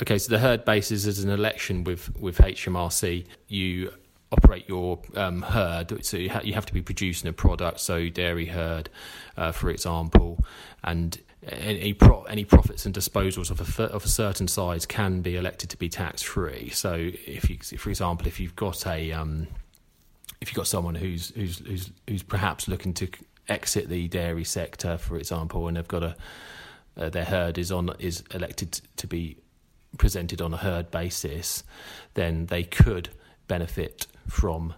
Okay, 0.00 0.18
so 0.18 0.30
the 0.30 0.38
herd 0.38 0.64
basis 0.64 1.04
is 1.04 1.24
an 1.24 1.30
election 1.30 1.82
with 1.82 2.14
with 2.16 2.38
HMRC. 2.38 3.26
You 3.48 3.92
operate 4.30 4.68
your 4.68 5.00
um, 5.14 5.42
herd, 5.42 6.04
so 6.04 6.16
you, 6.16 6.30
ha- 6.30 6.40
you, 6.42 6.54
have 6.54 6.64
to 6.64 6.72
be 6.72 6.80
producing 6.80 7.28
a 7.28 7.32
product. 7.32 7.80
So 7.80 8.08
dairy 8.08 8.46
herd, 8.46 8.88
uh, 9.36 9.52
for 9.52 9.68
example, 9.68 10.42
and 10.82 11.20
any 11.48 11.92
pro- 11.92 12.22
any 12.24 12.44
profits 12.44 12.86
and 12.86 12.94
disposals 12.94 13.50
of 13.50 13.78
a 13.78 13.82
of 13.84 14.04
a 14.04 14.08
certain 14.08 14.48
size 14.48 14.86
can 14.86 15.22
be 15.22 15.36
elected 15.36 15.70
to 15.70 15.76
be 15.76 15.88
tax 15.88 16.22
free. 16.22 16.70
So 16.70 16.94
if 17.26 17.50
you, 17.50 17.78
for 17.78 17.90
example, 17.90 18.26
if 18.26 18.38
you've 18.38 18.56
got 18.56 18.86
a 18.86 19.12
um, 19.12 19.48
if 20.40 20.48
you've 20.48 20.56
got 20.56 20.66
someone 20.66 20.94
who's 20.94 21.30
who's 21.30 21.58
who's 21.58 21.90
who's 22.08 22.22
perhaps 22.22 22.68
looking 22.68 22.94
to 22.94 23.08
exit 23.48 23.88
the 23.88 24.08
dairy 24.08 24.44
sector, 24.44 24.96
for 24.98 25.16
example, 25.16 25.66
and 25.68 25.76
they've 25.76 25.88
got 25.88 26.02
a 26.02 26.16
uh, 26.96 27.08
their 27.08 27.24
herd 27.24 27.58
is 27.58 27.72
on 27.72 27.90
is 27.98 28.22
elected 28.32 28.80
to 28.96 29.06
be 29.06 29.36
presented 29.98 30.40
on 30.40 30.54
a 30.54 30.56
herd 30.56 30.90
basis, 30.90 31.64
then 32.14 32.46
they 32.46 32.62
could 32.62 33.10
benefit 33.46 34.06
from 34.28 34.74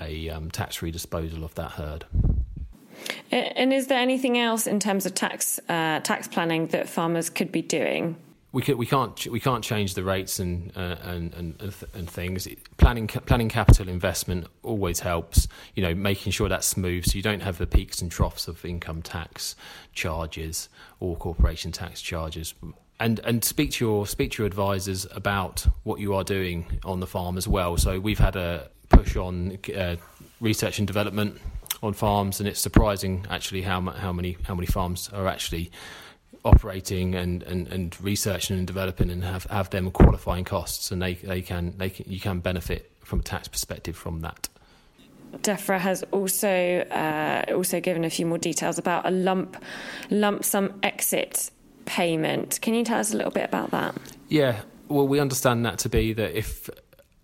a, 0.00 0.28
um, 0.30 0.50
tax-free 0.50 0.90
disposal 0.90 1.44
of 1.44 1.54
that 1.54 1.72
herd. 1.72 2.04
And 3.30 3.72
is 3.72 3.88
there 3.88 3.98
anything 3.98 4.38
else 4.38 4.66
in 4.66 4.78
terms 4.80 5.06
of 5.06 5.14
tax 5.14 5.58
uh, 5.68 6.00
tax 6.00 6.28
planning 6.28 6.68
that 6.68 6.88
farmers 6.88 7.30
could 7.30 7.50
be 7.50 7.62
doing? 7.62 8.16
We, 8.52 8.62
could, 8.62 8.76
we 8.76 8.86
can't 8.86 9.26
we 9.26 9.40
can't 9.40 9.62
change 9.62 9.94
the 9.94 10.02
rates 10.02 10.38
and 10.38 10.72
uh, 10.76 10.96
and, 11.02 11.34
and 11.34 11.74
and 11.92 12.08
things. 12.08 12.48
Planning 12.78 13.06
planning 13.08 13.48
capital 13.48 13.88
investment 13.88 14.46
always 14.62 15.00
helps. 15.00 15.48
You 15.74 15.82
know, 15.82 15.94
making 15.94 16.32
sure 16.32 16.48
that's 16.48 16.66
smooth 16.66 17.04
so 17.04 17.16
you 17.16 17.22
don't 17.22 17.42
have 17.42 17.58
the 17.58 17.66
peaks 17.66 18.00
and 18.00 18.10
troughs 18.10 18.48
of 18.48 18.64
income 18.64 19.02
tax 19.02 19.56
charges 19.92 20.68
or 21.00 21.16
corporation 21.16 21.72
tax 21.72 22.00
charges. 22.00 22.54
And 22.98 23.20
and 23.24 23.44
speak 23.44 23.72
to 23.72 23.84
your 23.84 24.06
speak 24.06 24.30
to 24.32 24.42
your 24.42 24.46
advisors 24.46 25.06
about 25.14 25.66
what 25.82 26.00
you 26.00 26.14
are 26.14 26.24
doing 26.24 26.80
on 26.84 27.00
the 27.00 27.06
farm 27.06 27.36
as 27.36 27.46
well. 27.46 27.76
So 27.76 28.00
we've 28.00 28.18
had 28.18 28.36
a 28.36 28.70
push 28.88 29.16
on 29.16 29.58
uh, 29.76 29.96
research 30.40 30.78
and 30.78 30.86
development 30.86 31.40
on 31.82 31.92
farms, 31.92 32.40
and 32.40 32.48
it's 32.48 32.60
surprising 32.60 33.26
actually 33.30 33.62
how 33.62 33.80
how 33.80 34.12
many 34.12 34.36
how 34.44 34.54
many 34.54 34.66
farms 34.66 35.08
are 35.12 35.26
actually 35.26 35.70
operating 36.44 37.14
and, 37.16 37.42
and, 37.42 37.66
and 37.68 38.00
researching 38.00 38.56
and 38.56 38.68
developing 38.68 39.10
and 39.10 39.24
have, 39.24 39.44
have 39.46 39.68
them 39.70 39.90
qualifying 39.90 40.44
costs, 40.44 40.90
and 40.90 41.02
they 41.02 41.14
they 41.14 41.42
can 41.42 41.74
they 41.76 41.90
can, 41.90 42.10
you 42.10 42.20
can 42.20 42.40
benefit 42.40 42.92
from 43.00 43.20
a 43.20 43.22
tax 43.22 43.48
perspective 43.48 43.96
from 43.96 44.20
that. 44.20 44.48
DEFRA 45.38 45.78
has 45.78 46.02
also 46.12 46.48
uh, 46.48 47.44
also 47.52 47.80
given 47.80 48.04
a 48.04 48.10
few 48.10 48.26
more 48.26 48.38
details 48.38 48.78
about 48.78 49.06
a 49.06 49.10
lump 49.10 49.56
lump 50.10 50.44
sum 50.44 50.72
exit 50.82 51.50
payment. 51.84 52.60
Can 52.62 52.74
you 52.74 52.84
tell 52.84 53.00
us 53.00 53.12
a 53.12 53.16
little 53.16 53.32
bit 53.32 53.44
about 53.44 53.70
that? 53.72 53.94
Yeah, 54.28 54.60
well, 54.88 55.06
we 55.06 55.20
understand 55.20 55.66
that 55.66 55.78
to 55.80 55.88
be 55.88 56.12
that 56.12 56.36
if 56.36 56.70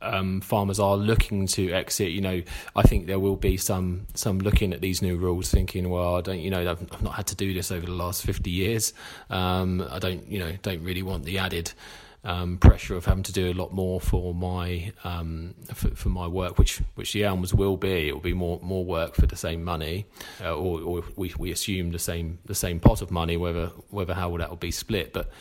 um, 0.03 0.41
farmers 0.41 0.79
are 0.79 0.97
looking 0.97 1.47
to 1.49 1.73
exit, 1.73 2.11
you 2.11 2.21
know, 2.21 2.43
I 2.77 2.83
think 2.83 3.07
there 3.07 3.19
will 3.19 3.37
be 3.37 3.57
some 3.57 4.07
some 4.15 4.39
looking 4.39 4.73
at 4.73 4.81
these 4.81 5.03
new 5.03 5.17
rules, 5.17 5.51
thinking, 5.51 5.89
well, 5.89 6.17
I 6.17 6.21
don't, 6.21 6.41
you 6.41 6.51
know, 6.51 6.71
I've, 6.71 6.83
I've 6.93 7.03
not 7.03 7.15
had 7.15 7.27
to 7.29 7.37
do 7.37 7.55
this 7.55 7.71
over 7.71 7.87
the 7.87 7.93
last 7.93 8.25
fifty 8.25 8.51
years. 8.51 8.93
Um, 9.31 9.87
I 9.91 9.99
don't, 9.99 10.27
you 10.29 10.39
know, 10.39 10.53
don't 10.63 10.83
really 10.83 11.03
want 11.03 11.25
the 11.25 11.39
added. 11.39 11.73
Um, 12.25 12.59
pressure 12.59 12.95
of 12.95 13.05
having 13.05 13.25
to 13.25 13.33
do 13.33 13.51
a 13.51 13.53
lot 13.53 13.73
more 13.73 14.01
for 14.01 14.33
my 14.33 14.93
um, 15.03 15.57
for, 15.75 15.89
for, 15.97 16.09
my 16.09 16.29
work, 16.29 16.57
which 16.57 16.81
which 16.95 17.15
the 17.15 17.25
ELMS 17.25 17.53
will 17.53 17.77
be. 17.77 18.07
It 18.07 18.13
will 18.13 18.21
be 18.21 18.33
more 18.33 18.61
more 18.63 18.85
work 18.85 19.17
for 19.17 19.27
the 19.27 19.35
same 19.35 19.65
money, 19.65 20.07
uh, 20.41 20.55
or, 20.55 20.81
or 20.83 21.03
we 21.17 21.35
we 21.37 21.51
assume 21.51 21.91
the 21.91 21.99
same 21.99 22.39
the 22.45 22.55
same 22.55 22.79
pot 22.79 23.03
of 23.03 23.11
money. 23.11 23.37
Whether 23.37 23.73
whether 23.91 24.15
how 24.15 24.37
that 24.37 24.51
will 24.51 24.57
be 24.57 24.71
split, 24.71 25.13
but 25.13 25.33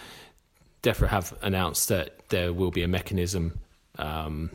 DEFRA 0.81 1.09
have 1.09 1.37
announced 1.43 1.87
that 1.89 2.17
there 2.29 2.51
will 2.51 2.71
be 2.71 2.81
a 2.81 2.87
mechanism 2.87 3.59
um, 3.97 4.49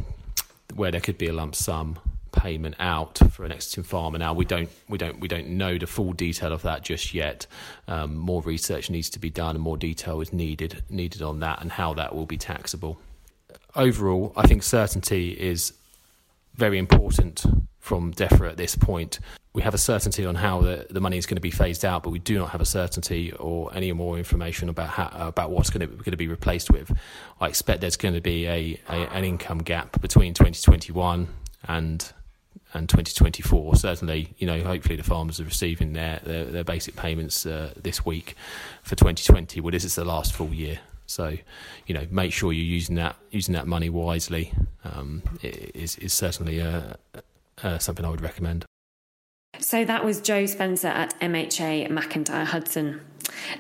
where 0.74 0.90
there 0.90 1.00
could 1.00 1.18
be 1.18 1.28
a 1.28 1.32
lump 1.32 1.54
sum 1.54 1.98
payment 2.32 2.74
out 2.78 3.18
for 3.32 3.44
an 3.44 3.52
exiting 3.52 3.82
farmer. 3.82 4.18
Now 4.18 4.34
we 4.34 4.44
don't 4.44 4.68
we 4.88 4.98
don't 4.98 5.18
we 5.20 5.28
don't 5.28 5.48
know 5.48 5.78
the 5.78 5.86
full 5.86 6.12
detail 6.12 6.52
of 6.52 6.62
that 6.62 6.82
just 6.82 7.14
yet. 7.14 7.46
Um, 7.88 8.16
more 8.16 8.42
research 8.42 8.90
needs 8.90 9.10
to 9.10 9.18
be 9.18 9.30
done, 9.30 9.56
and 9.56 9.64
more 9.64 9.76
detail 9.76 10.20
is 10.20 10.32
needed 10.32 10.82
needed 10.88 11.22
on 11.22 11.40
that 11.40 11.60
and 11.62 11.72
how 11.72 11.94
that 11.94 12.14
will 12.14 12.26
be 12.26 12.36
taxable. 12.36 12.98
Overall, 13.74 14.32
I 14.36 14.46
think 14.46 14.62
certainty 14.62 15.30
is 15.30 15.72
very 16.56 16.78
important 16.78 17.44
from 17.78 18.12
DEFRA 18.12 18.50
at 18.50 18.56
this 18.56 18.74
point. 18.74 19.20
We 19.52 19.62
have 19.62 19.74
a 19.74 19.78
certainty 19.78 20.26
on 20.26 20.34
how 20.34 20.60
the, 20.60 20.86
the 20.90 21.00
money 21.00 21.16
is 21.16 21.24
going 21.24 21.36
to 21.36 21.40
be 21.40 21.50
phased 21.50 21.84
out, 21.84 22.02
but 22.02 22.10
we 22.10 22.18
do 22.18 22.38
not 22.38 22.50
have 22.50 22.60
a 22.60 22.66
certainty 22.66 23.32
or 23.32 23.72
any 23.74 23.92
more 23.92 24.18
information 24.18 24.68
about 24.68 24.88
how, 24.88 25.08
about 25.28 25.50
what's 25.50 25.70
going 25.70 25.86
to, 25.86 25.86
going 25.86 26.10
to 26.10 26.16
be 26.16 26.28
replaced 26.28 26.70
with. 26.70 26.92
I 27.40 27.46
expect 27.46 27.80
there's 27.80 27.96
going 27.96 28.14
to 28.14 28.20
be 28.20 28.46
a, 28.46 28.80
a 28.88 28.92
an 29.12 29.24
income 29.24 29.58
gap 29.58 30.00
between 30.00 30.34
2021 30.34 31.28
and 31.68 32.12
and 32.74 32.88
2024. 32.88 33.76
Certainly, 33.76 34.34
you 34.38 34.46
know, 34.46 34.62
hopefully 34.62 34.96
the 34.96 35.02
farmers 35.04 35.40
are 35.40 35.44
receiving 35.44 35.92
their 35.92 36.20
their, 36.24 36.44
their 36.44 36.64
basic 36.64 36.96
payments 36.96 37.46
uh, 37.46 37.72
this 37.80 38.04
week 38.04 38.34
for 38.82 38.96
2020. 38.96 39.60
Well, 39.60 39.70
this 39.70 39.84
is 39.84 39.94
the 39.94 40.04
last 40.04 40.34
full 40.34 40.52
year. 40.52 40.80
So, 41.06 41.36
you 41.86 41.94
know, 41.94 42.06
make 42.10 42.32
sure 42.32 42.52
you're 42.52 42.64
using 42.64 42.96
that 42.96 43.16
using 43.30 43.54
that 43.54 43.66
money 43.66 43.88
wisely. 43.88 44.52
Um, 44.84 45.22
is 45.42 45.96
is 45.96 46.12
certainly 46.12 46.58
a, 46.58 46.96
uh, 47.62 47.78
something 47.78 48.04
I 48.04 48.10
would 48.10 48.22
recommend. 48.22 48.64
So 49.58 49.84
that 49.84 50.04
was 50.04 50.20
Joe 50.20 50.46
Spencer 50.46 50.88
at 50.88 51.18
MHA 51.20 51.90
MacIntyre 51.90 52.44
Hudson. 52.44 53.00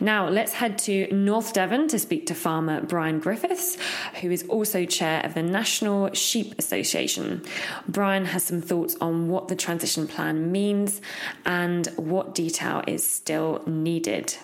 Now 0.00 0.28
let's 0.28 0.52
head 0.52 0.78
to 0.80 1.12
North 1.12 1.52
Devon 1.52 1.88
to 1.88 1.98
speak 1.98 2.26
to 2.26 2.34
farmer 2.34 2.80
Bryan 2.80 3.18
Griffiths, 3.18 3.76
who 4.20 4.30
is 4.30 4.44
also 4.44 4.84
chair 4.84 5.24
of 5.24 5.34
the 5.34 5.42
National 5.42 6.12
Sheep 6.12 6.54
Association. 6.58 7.42
Bryan 7.88 8.26
has 8.26 8.44
some 8.44 8.60
thoughts 8.60 8.96
on 9.00 9.28
what 9.28 9.48
the 9.48 9.56
transition 9.56 10.06
plan 10.06 10.52
means 10.52 11.00
and 11.44 11.86
what 11.96 12.34
detail 12.34 12.82
is 12.86 13.08
still 13.08 13.62
needed. 13.66 14.36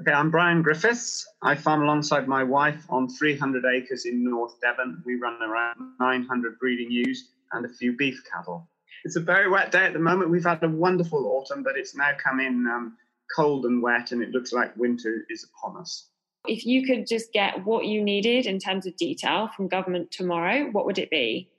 Okay, 0.00 0.12
I'm 0.12 0.30
Bryan 0.30 0.62
Griffiths. 0.62 1.26
I 1.42 1.56
farm 1.56 1.82
alongside 1.82 2.28
my 2.28 2.44
wife 2.44 2.86
on 2.88 3.08
300 3.08 3.64
acres 3.64 4.06
in 4.06 4.22
North 4.22 4.54
Devon. 4.60 5.02
We 5.04 5.16
run 5.16 5.42
around 5.42 5.74
900 5.98 6.56
breeding 6.60 6.88
ewes 6.88 7.30
and 7.50 7.66
a 7.66 7.68
few 7.68 7.96
beef 7.96 8.22
cattle. 8.32 8.68
It's 9.04 9.16
a 9.16 9.20
very 9.20 9.50
wet 9.50 9.72
day 9.72 9.84
at 9.84 9.94
the 9.94 9.98
moment. 9.98 10.30
We've 10.30 10.44
had 10.44 10.62
a 10.62 10.68
wonderful 10.68 11.26
autumn, 11.26 11.64
but 11.64 11.76
it's 11.76 11.96
now 11.96 12.12
come 12.16 12.38
in 12.38 12.68
um, 12.68 12.96
cold 13.34 13.66
and 13.66 13.82
wet, 13.82 14.12
and 14.12 14.22
it 14.22 14.30
looks 14.30 14.52
like 14.52 14.76
winter 14.76 15.24
is 15.30 15.44
upon 15.44 15.80
us. 15.80 16.08
If 16.46 16.64
you 16.64 16.86
could 16.86 17.08
just 17.08 17.32
get 17.32 17.64
what 17.64 17.86
you 17.86 18.00
needed 18.00 18.46
in 18.46 18.60
terms 18.60 18.86
of 18.86 18.96
detail 18.96 19.50
from 19.56 19.66
government 19.66 20.12
tomorrow, 20.12 20.70
what 20.70 20.86
would 20.86 20.98
it 20.98 21.10
be? 21.10 21.50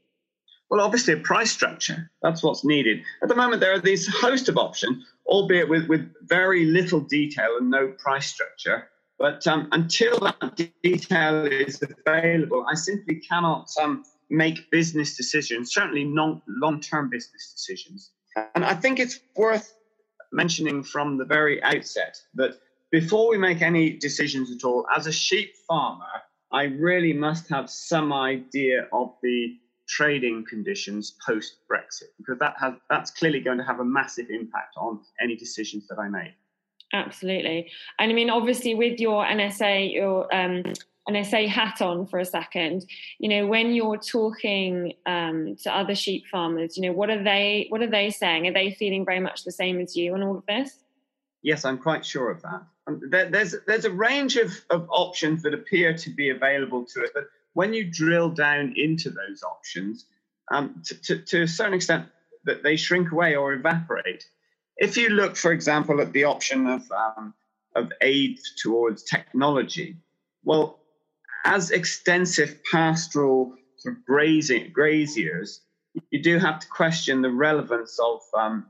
Well, 0.69 0.81
obviously, 0.81 1.13
a 1.13 1.17
price 1.17 1.51
structure. 1.51 2.11
That's 2.21 2.43
what's 2.43 2.63
needed. 2.63 3.01
At 3.23 3.29
the 3.29 3.35
moment, 3.35 3.59
there 3.59 3.73
are 3.73 3.79
these 3.79 4.07
host 4.07 4.49
of 4.49 4.57
options, 4.57 5.03
albeit 5.25 5.67
with, 5.67 5.87
with 5.87 6.13
very 6.27 6.65
little 6.65 6.99
detail 6.99 7.57
and 7.59 7.71
no 7.71 7.87
price 7.97 8.27
structure. 8.27 8.87
But 9.17 9.45
um, 9.47 9.67
until 9.71 10.19
that 10.19 10.71
detail 10.83 11.45
is 11.45 11.83
available, 12.05 12.65
I 12.71 12.75
simply 12.75 13.15
cannot 13.15 13.69
um, 13.81 14.05
make 14.29 14.69
business 14.71 15.17
decisions, 15.17 15.73
certainly 15.73 16.03
non 16.03 16.41
long 16.47 16.79
term 16.79 17.09
business 17.09 17.51
decisions. 17.51 18.11
And 18.55 18.63
I 18.63 18.75
think 18.75 18.99
it's 18.99 19.19
worth 19.35 19.73
mentioning 20.31 20.83
from 20.83 21.17
the 21.17 21.25
very 21.25 21.61
outset 21.63 22.21
that 22.35 22.59
before 22.91 23.29
we 23.29 23.37
make 23.37 23.61
any 23.61 23.97
decisions 23.97 24.51
at 24.51 24.63
all, 24.63 24.85
as 24.95 25.07
a 25.07 25.11
sheep 25.11 25.53
farmer, 25.67 26.05
I 26.51 26.63
really 26.63 27.13
must 27.13 27.49
have 27.49 27.69
some 27.69 28.13
idea 28.13 28.87
of 28.93 29.13
the 29.21 29.57
trading 29.89 30.45
conditions 30.47 31.15
post 31.25 31.57
Brexit 31.69 32.11
because 32.17 32.37
that 32.39 32.53
has 32.59 32.73
that's 32.89 33.11
clearly 33.11 33.39
going 33.39 33.57
to 33.57 33.63
have 33.63 33.79
a 33.79 33.85
massive 33.85 34.29
impact 34.29 34.75
on 34.77 35.01
any 35.21 35.35
decisions 35.35 35.87
that 35.87 35.97
I 35.97 36.07
make. 36.07 36.33
Absolutely, 36.93 37.69
and 37.97 38.11
I 38.11 38.15
mean, 38.15 38.29
obviously, 38.29 38.75
with 38.75 38.99
your 38.99 39.25
NSA, 39.25 39.93
your 39.93 40.33
um, 40.33 40.63
say 41.23 41.47
hat 41.47 41.81
on 41.81 42.05
for 42.05 42.19
a 42.19 42.25
second, 42.25 42.85
you 43.17 43.29
know, 43.29 43.47
when 43.47 43.73
you're 43.73 43.97
talking 43.97 44.93
um, 45.07 45.55
to 45.63 45.75
other 45.75 45.95
sheep 45.95 46.25
farmers, 46.27 46.77
you 46.77 46.83
know, 46.83 46.93
what 46.93 47.09
are 47.09 47.23
they 47.23 47.65
what 47.69 47.81
are 47.81 47.89
they 47.89 48.09
saying? 48.11 48.47
Are 48.47 48.53
they 48.53 48.71
feeling 48.71 49.05
very 49.05 49.19
much 49.19 49.43
the 49.43 49.51
same 49.51 49.79
as 49.81 49.95
you 49.95 50.13
on 50.13 50.23
all 50.23 50.37
of 50.37 50.45
this? 50.45 50.83
Yes, 51.41 51.65
I'm 51.65 51.77
quite 51.77 52.05
sure 52.05 52.29
of 52.29 52.41
that. 52.43 52.61
Um, 52.87 53.01
there's 53.09 53.55
there's 53.65 53.85
a 53.85 53.91
range 53.91 54.35
of, 54.35 54.51
of 54.69 54.87
options 54.89 55.41
that 55.43 55.53
appear 55.53 55.95
to 55.97 56.09
be 56.09 56.29
available 56.29 56.85
to 56.85 57.03
us, 57.03 57.09
but 57.13 57.25
when 57.59 57.73
you 57.73 57.83
drill 57.83 58.29
down 58.29 58.73
into 58.77 59.09
those 59.09 59.43
options, 59.43 60.05
um, 60.49 60.81
to, 60.85 60.95
to, 61.01 61.13
to 61.31 61.41
a 61.41 61.47
certain 61.47 61.73
extent, 61.73 62.05
that 62.45 62.63
they 62.63 62.77
shrink 62.77 63.11
away 63.11 63.35
or 63.35 63.51
evaporate. 63.51 64.23
If 64.77 64.95
you 64.95 65.09
look, 65.09 65.35
for 65.35 65.51
example, 65.51 65.99
at 65.99 66.13
the 66.13 66.23
option 66.23 66.67
of 66.67 66.83
um, 67.03 67.33
of 67.75 67.91
aid 67.99 68.39
towards 68.63 69.03
technology, 69.03 69.97
well, 70.45 70.79
as 71.43 71.71
extensive 71.71 72.51
pastoral 72.71 73.55
sort 73.75 73.97
of 73.97 74.05
grazing, 74.05 74.71
graziers, 74.71 75.59
you 76.11 76.23
do 76.23 76.39
have 76.39 76.59
to 76.59 76.67
question 76.69 77.21
the 77.21 77.33
relevance 77.47 77.99
of 77.99 78.21
um, 78.41 78.67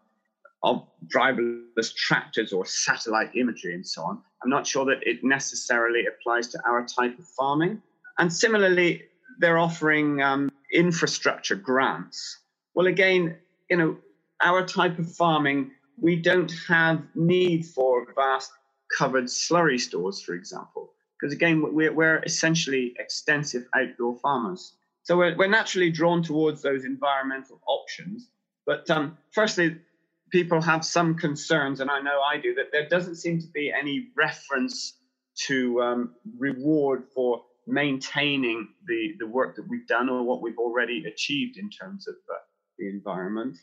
of 0.63 0.88
driverless 1.15 1.93
tractors 1.93 2.51
or 2.53 2.65
satellite 2.65 3.36
imagery 3.36 3.75
and 3.75 3.86
so 3.86 4.01
on. 4.01 4.15
I'm 4.41 4.50
not 4.50 4.65
sure 4.65 4.86
that 4.86 5.00
it 5.03 5.24
necessarily 5.24 6.08
applies 6.08 6.48
to 6.53 6.58
our 6.67 6.84
type 6.88 7.19
of 7.19 7.27
farming. 7.38 7.84
And 8.19 8.31
similarly, 8.31 9.03
they're 9.39 9.57
offering 9.57 10.21
um, 10.21 10.51
infrastructure 10.71 11.55
grants. 11.55 12.38
Well, 12.75 12.88
again, 12.88 13.38
you 13.69 13.77
know, 13.77 13.97
our 14.41 14.65
type 14.65 14.99
of 14.99 15.11
farming, 15.11 15.71
we 15.97 16.15
don't 16.15 16.53
have 16.67 17.01
need 17.15 17.65
for 17.65 18.05
vast 18.13 18.51
covered 18.95 19.25
slurry 19.25 19.79
stores, 19.79 20.21
for 20.21 20.33
example 20.33 20.93
because 21.19 21.33
again, 21.33 21.61
we're, 21.73 21.91
we're 21.91 22.19
essentially 22.23 22.93
extensive 22.97 23.67
outdoor 23.75 24.17
farmers. 24.19 24.73
So 25.03 25.17
we're, 25.17 25.35
we're 25.35 25.47
naturally 25.47 25.91
drawn 25.91 26.23
towards 26.23 26.61
those 26.61 26.85
environmental 26.85 27.59
options. 27.67 28.29
But 28.65 28.89
um, 28.89 29.17
firstly, 29.31 29.77
people 30.31 30.61
have 30.61 30.85
some 30.85 31.15
concerns, 31.15 31.79
and 31.79 31.89
I 31.89 31.99
know 31.99 32.21
I 32.21 32.38
do, 32.38 32.53
that 32.55 32.71
there 32.71 32.88
doesn't 32.88 33.15
seem 33.15 33.39
to 33.41 33.47
be 33.47 33.71
any 33.71 34.07
reference 34.15 34.93
to 35.47 35.81
um, 35.81 36.15
reward 36.38 37.05
for 37.13 37.43
maintaining 37.69 38.69
the, 38.88 39.15
the 39.19 39.27
work 39.27 39.55
that 39.55 39.67
we've 39.69 39.88
done 39.88 40.09
or 40.09 40.23
what 40.23 40.41
we've 40.41 40.57
already 40.57 41.05
achieved 41.05 41.57
in 41.57 41.69
terms 41.69 42.07
of 42.07 42.15
uh, 42.29 42.38
the 42.77 42.89
environment. 42.89 43.57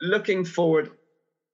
Looking 0.00 0.44
forward, 0.44 0.92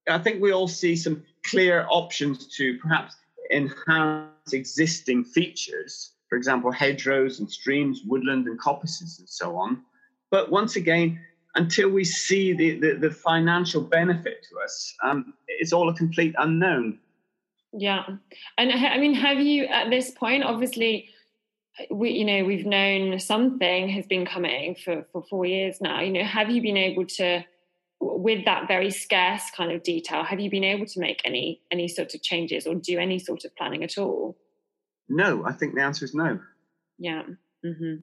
I 0.08 0.18
think 0.18 0.42
we 0.42 0.52
all 0.52 0.68
see 0.68 0.96
some 0.96 1.24
clear 1.44 1.86
options 1.88 2.54
to 2.56 2.78
perhaps 2.78 3.16
enhance 3.50 4.52
existing 4.52 5.24
features, 5.24 6.12
for 6.28 6.36
example, 6.36 6.70
hedgerows 6.70 7.40
and 7.40 7.50
streams, 7.50 8.02
woodland 8.04 8.46
and 8.46 8.58
coppices, 8.58 9.18
and 9.18 9.28
so 9.28 9.56
on. 9.56 9.82
But 10.30 10.50
once 10.50 10.76
again, 10.76 11.20
until 11.54 11.88
we 11.88 12.04
see 12.04 12.52
the, 12.52 12.78
the, 12.80 12.94
the 12.94 13.10
financial 13.10 13.80
benefit 13.80 14.44
to 14.50 14.62
us, 14.62 14.94
um, 15.02 15.34
it's 15.46 15.72
all 15.72 15.88
a 15.88 15.94
complete 15.94 16.34
unknown. 16.38 16.98
Yeah. 17.72 18.04
And 18.58 18.72
I 18.72 18.98
mean, 18.98 19.14
have 19.14 19.40
you 19.40 19.66
at 19.66 19.90
this 19.90 20.10
point, 20.10 20.44
obviously, 20.44 21.08
we, 21.90 22.10
you 22.10 22.24
know, 22.24 22.44
we've 22.44 22.66
known 22.66 23.18
something 23.18 23.88
has 23.88 24.06
been 24.06 24.26
coming 24.26 24.76
for, 24.76 25.06
for 25.12 25.22
four 25.22 25.44
years 25.44 25.80
now. 25.80 26.00
You 26.00 26.12
know, 26.12 26.24
have 26.24 26.50
you 26.50 26.62
been 26.62 26.76
able 26.76 27.06
to, 27.06 27.44
with 28.00 28.44
that 28.44 28.68
very 28.68 28.90
scarce 28.90 29.42
kind 29.56 29.72
of 29.72 29.82
detail, 29.82 30.22
have 30.24 30.40
you 30.40 30.50
been 30.50 30.64
able 30.64 30.86
to 30.86 31.00
make 31.00 31.20
any 31.24 31.60
any 31.70 31.88
sort 31.88 32.14
of 32.14 32.22
changes 32.22 32.66
or 32.66 32.74
do 32.74 32.98
any 32.98 33.18
sort 33.18 33.44
of 33.44 33.54
planning 33.56 33.82
at 33.82 33.98
all? 33.98 34.36
No, 35.08 35.44
I 35.44 35.52
think 35.52 35.74
the 35.74 35.82
answer 35.82 36.04
is 36.04 36.14
no. 36.14 36.40
Yeah. 36.98 37.22
Mm-hmm. 37.64 37.96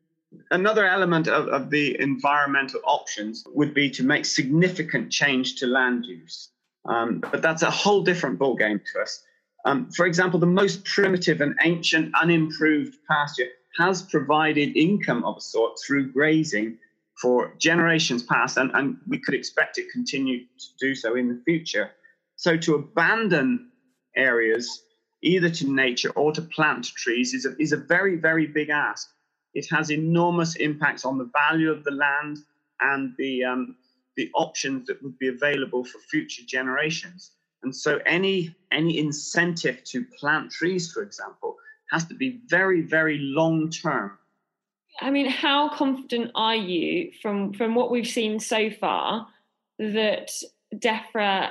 Another 0.49 0.85
element 0.85 1.27
of, 1.27 1.47
of 1.47 1.69
the 1.69 1.99
environmental 1.99 2.79
options 2.85 3.43
would 3.53 3.73
be 3.73 3.89
to 3.91 4.03
make 4.03 4.25
significant 4.25 5.11
change 5.11 5.55
to 5.57 5.67
land 5.67 6.05
use. 6.05 6.49
Um, 6.85 7.19
but 7.19 7.41
that's 7.41 7.61
a 7.63 7.71
whole 7.71 8.03
different 8.03 8.39
ballgame 8.39 8.81
to 8.93 9.01
us. 9.01 9.23
Um, 9.65 9.91
for 9.91 10.05
example, 10.05 10.39
the 10.39 10.47
most 10.47 10.83
primitive 10.85 11.41
and 11.41 11.55
ancient 11.63 12.15
unimproved 12.19 12.97
pasture 13.07 13.49
has 13.77 14.01
provided 14.01 14.75
income 14.75 15.23
of 15.23 15.37
a 15.37 15.41
sort 15.41 15.77
through 15.85 16.11
grazing 16.11 16.77
for 17.21 17.53
generations 17.59 18.23
past, 18.23 18.57
and, 18.57 18.71
and 18.73 18.97
we 19.07 19.19
could 19.19 19.33
expect 19.33 19.77
it 19.77 19.85
continue 19.91 20.39
to 20.39 20.65
do 20.79 20.95
so 20.95 21.15
in 21.15 21.27
the 21.27 21.41
future. 21.45 21.91
So 22.35 22.57
to 22.57 22.75
abandon 22.75 23.69
areas 24.15 24.83
either 25.21 25.49
to 25.49 25.71
nature 25.71 26.09
or 26.11 26.31
to 26.31 26.41
plant 26.41 26.85
trees 26.85 27.33
is 27.33 27.45
a, 27.45 27.55
is 27.59 27.73
a 27.73 27.77
very, 27.77 28.15
very 28.15 28.47
big 28.47 28.69
ask. 28.69 29.09
It 29.53 29.67
has 29.69 29.91
enormous 29.91 30.55
impacts 30.55 31.05
on 31.05 31.17
the 31.17 31.29
value 31.33 31.69
of 31.69 31.83
the 31.83 31.91
land 31.91 32.39
and 32.79 33.13
the, 33.17 33.43
um, 33.43 33.75
the 34.17 34.31
options 34.33 34.87
that 34.87 35.01
would 35.03 35.17
be 35.19 35.27
available 35.27 35.85
for 35.85 35.99
future 36.09 36.43
generations. 36.47 37.31
And 37.63 37.75
so 37.75 37.99
any, 38.07 38.55
any 38.71 38.97
incentive 38.97 39.83
to 39.85 40.03
plant 40.19 40.51
trees, 40.51 40.91
for 40.91 41.03
example, 41.03 41.57
has 41.91 42.05
to 42.05 42.15
be 42.15 42.41
very, 42.47 42.81
very 42.81 43.17
long 43.19 43.69
term. 43.69 44.17
I 44.99 45.09
mean, 45.09 45.29
how 45.29 45.69
confident 45.69 46.31
are 46.35 46.55
you 46.55 47.11
from 47.21 47.53
from 47.53 47.75
what 47.75 47.91
we've 47.91 48.07
seen 48.07 48.39
so 48.39 48.69
far 48.69 49.27
that 49.79 50.31
DEFRA 50.75 51.49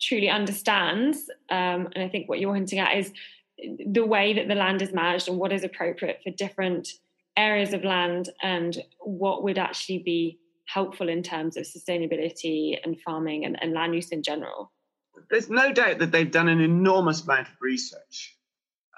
truly 0.00 0.28
understands? 0.30 1.30
Um, 1.50 1.88
and 1.94 2.04
I 2.04 2.08
think 2.08 2.28
what 2.28 2.40
you're 2.40 2.54
hinting 2.54 2.78
at 2.78 2.96
is 2.96 3.12
the 3.86 4.06
way 4.06 4.34
that 4.34 4.48
the 4.48 4.54
land 4.54 4.82
is 4.82 4.92
managed 4.92 5.28
and 5.28 5.38
what 5.38 5.52
is 5.52 5.64
appropriate 5.64 6.20
for 6.22 6.30
different 6.30 6.88
areas 7.36 7.72
of 7.72 7.84
land 7.84 8.30
and 8.42 8.78
what 9.00 9.42
would 9.42 9.58
actually 9.58 9.98
be 9.98 10.38
helpful 10.66 11.08
in 11.08 11.22
terms 11.22 11.56
of 11.56 11.64
sustainability 11.64 12.78
and 12.84 13.00
farming 13.00 13.44
and, 13.44 13.60
and 13.62 13.72
land 13.72 13.94
use 13.94 14.10
in 14.10 14.22
general. 14.22 14.72
There's 15.30 15.50
no 15.50 15.72
doubt 15.72 15.98
that 15.98 16.12
they've 16.12 16.30
done 16.30 16.48
an 16.48 16.60
enormous 16.60 17.22
amount 17.22 17.48
of 17.48 17.54
research. 17.60 18.37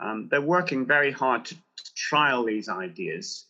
Um, 0.00 0.28
they're 0.30 0.40
working 0.40 0.86
very 0.86 1.12
hard 1.12 1.44
to, 1.46 1.56
trial 2.00 2.44
these 2.44 2.68
ideas. 2.68 3.46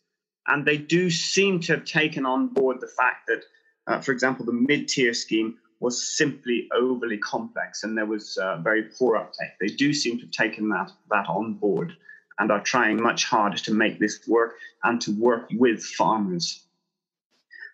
And 0.47 0.65
they 0.65 0.77
do 0.77 1.11
seem 1.11 1.61
to 1.61 1.75
have 1.75 1.85
taken 1.85 2.27
on 2.27 2.49
board 2.49 2.81
the 2.81 2.89
fact 2.89 3.29
that, 3.29 3.43
uh, 3.87 4.01
for 4.01 4.13
example, 4.13 4.45
the 4.45 4.53
mid 4.53 4.89
tier 4.89 5.15
scheme 5.15 5.57
was 5.79 6.17
simply 6.17 6.69
overly 6.75 7.17
complex 7.19 7.85
and 7.85 7.97
there 7.97 8.07
was 8.07 8.37
uh, 8.37 8.57
very 8.59 8.83
poor 8.83 9.17
uptake. 9.17 9.53
They 9.61 9.69
do 9.69 9.95
seem 9.95 10.19
to 10.19 10.25
have 10.25 10.33
taken 10.33 10.69
that, 10.71 10.91
that 11.11 11.27
on 11.29 11.55
board 11.55 11.97
and 12.39 12.51
are 12.51 12.63
trying 12.63 13.03
much 13.03 13.25
harder 13.25 13.57
to 13.59 13.73
make 13.73 13.99
this 13.99 14.27
work 14.27 14.55
and 14.83 15.01
to 15.03 15.13
work 15.13 15.49
with 15.53 15.83
farmers. 15.83 16.65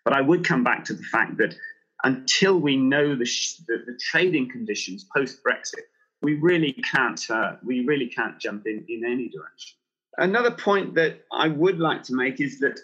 But 0.05 0.12
I 0.12 0.20
would 0.20 0.44
come 0.44 0.62
back 0.62 0.85
to 0.85 0.94
the 0.94 1.03
fact 1.03 1.37
that 1.38 1.57
until 2.05 2.59
we 2.61 2.77
know 2.77 3.16
the, 3.16 3.24
sh- 3.24 3.57
the, 3.66 3.83
the 3.87 3.98
trading 3.98 4.51
conditions 4.51 5.05
post 5.05 5.42
Brexit, 5.42 5.87
we 6.22 6.35
really 6.35 6.72
can't 6.72 7.31
uh, 7.31 7.57
we 7.64 7.85
really 7.85 8.09
can't 8.09 8.38
jump 8.38 8.66
in 8.66 8.85
in 8.88 9.05
any 9.05 9.29
direction. 9.29 9.76
Another 10.18 10.50
point 10.50 10.94
that 10.94 11.20
I 11.33 11.48
would 11.48 11.79
like 11.79 12.02
to 12.05 12.14
make 12.14 12.40
is 12.40 12.59
that 12.61 12.81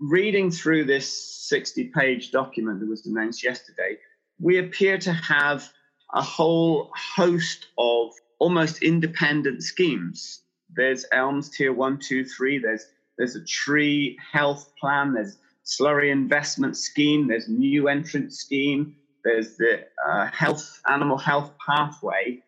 reading 0.00 0.50
through 0.50 0.84
this 0.84 1.46
60 1.48 1.92
page 1.94 2.32
document 2.32 2.80
that 2.80 2.88
was 2.88 3.06
announced 3.06 3.44
yesterday, 3.44 3.98
we 4.40 4.58
appear 4.58 4.98
to 4.98 5.12
have 5.12 5.70
a 6.12 6.22
whole 6.22 6.90
host 6.94 7.66
of 7.78 8.10
almost 8.38 8.82
independent 8.82 9.62
schemes. 9.62 10.42
There's 10.74 11.06
ELMS 11.12 11.50
tier 11.50 11.72
one, 11.72 11.98
two, 11.98 12.24
three. 12.24 12.58
There's 12.58 12.86
there's 13.16 13.36
a 13.36 13.44
tree 13.44 14.18
health 14.32 14.72
plan. 14.80 15.14
There's 15.14 15.38
slurry 15.64 16.10
investment 16.10 16.76
scheme. 16.76 17.28
There's 17.28 17.48
new 17.48 17.88
entrant 17.88 18.32
scheme. 18.32 18.96
There's 19.24 19.56
the 19.56 19.84
uh, 20.04 20.26
health 20.26 20.80
animal 20.88 21.18
health 21.18 21.52
pathway. 21.64 22.42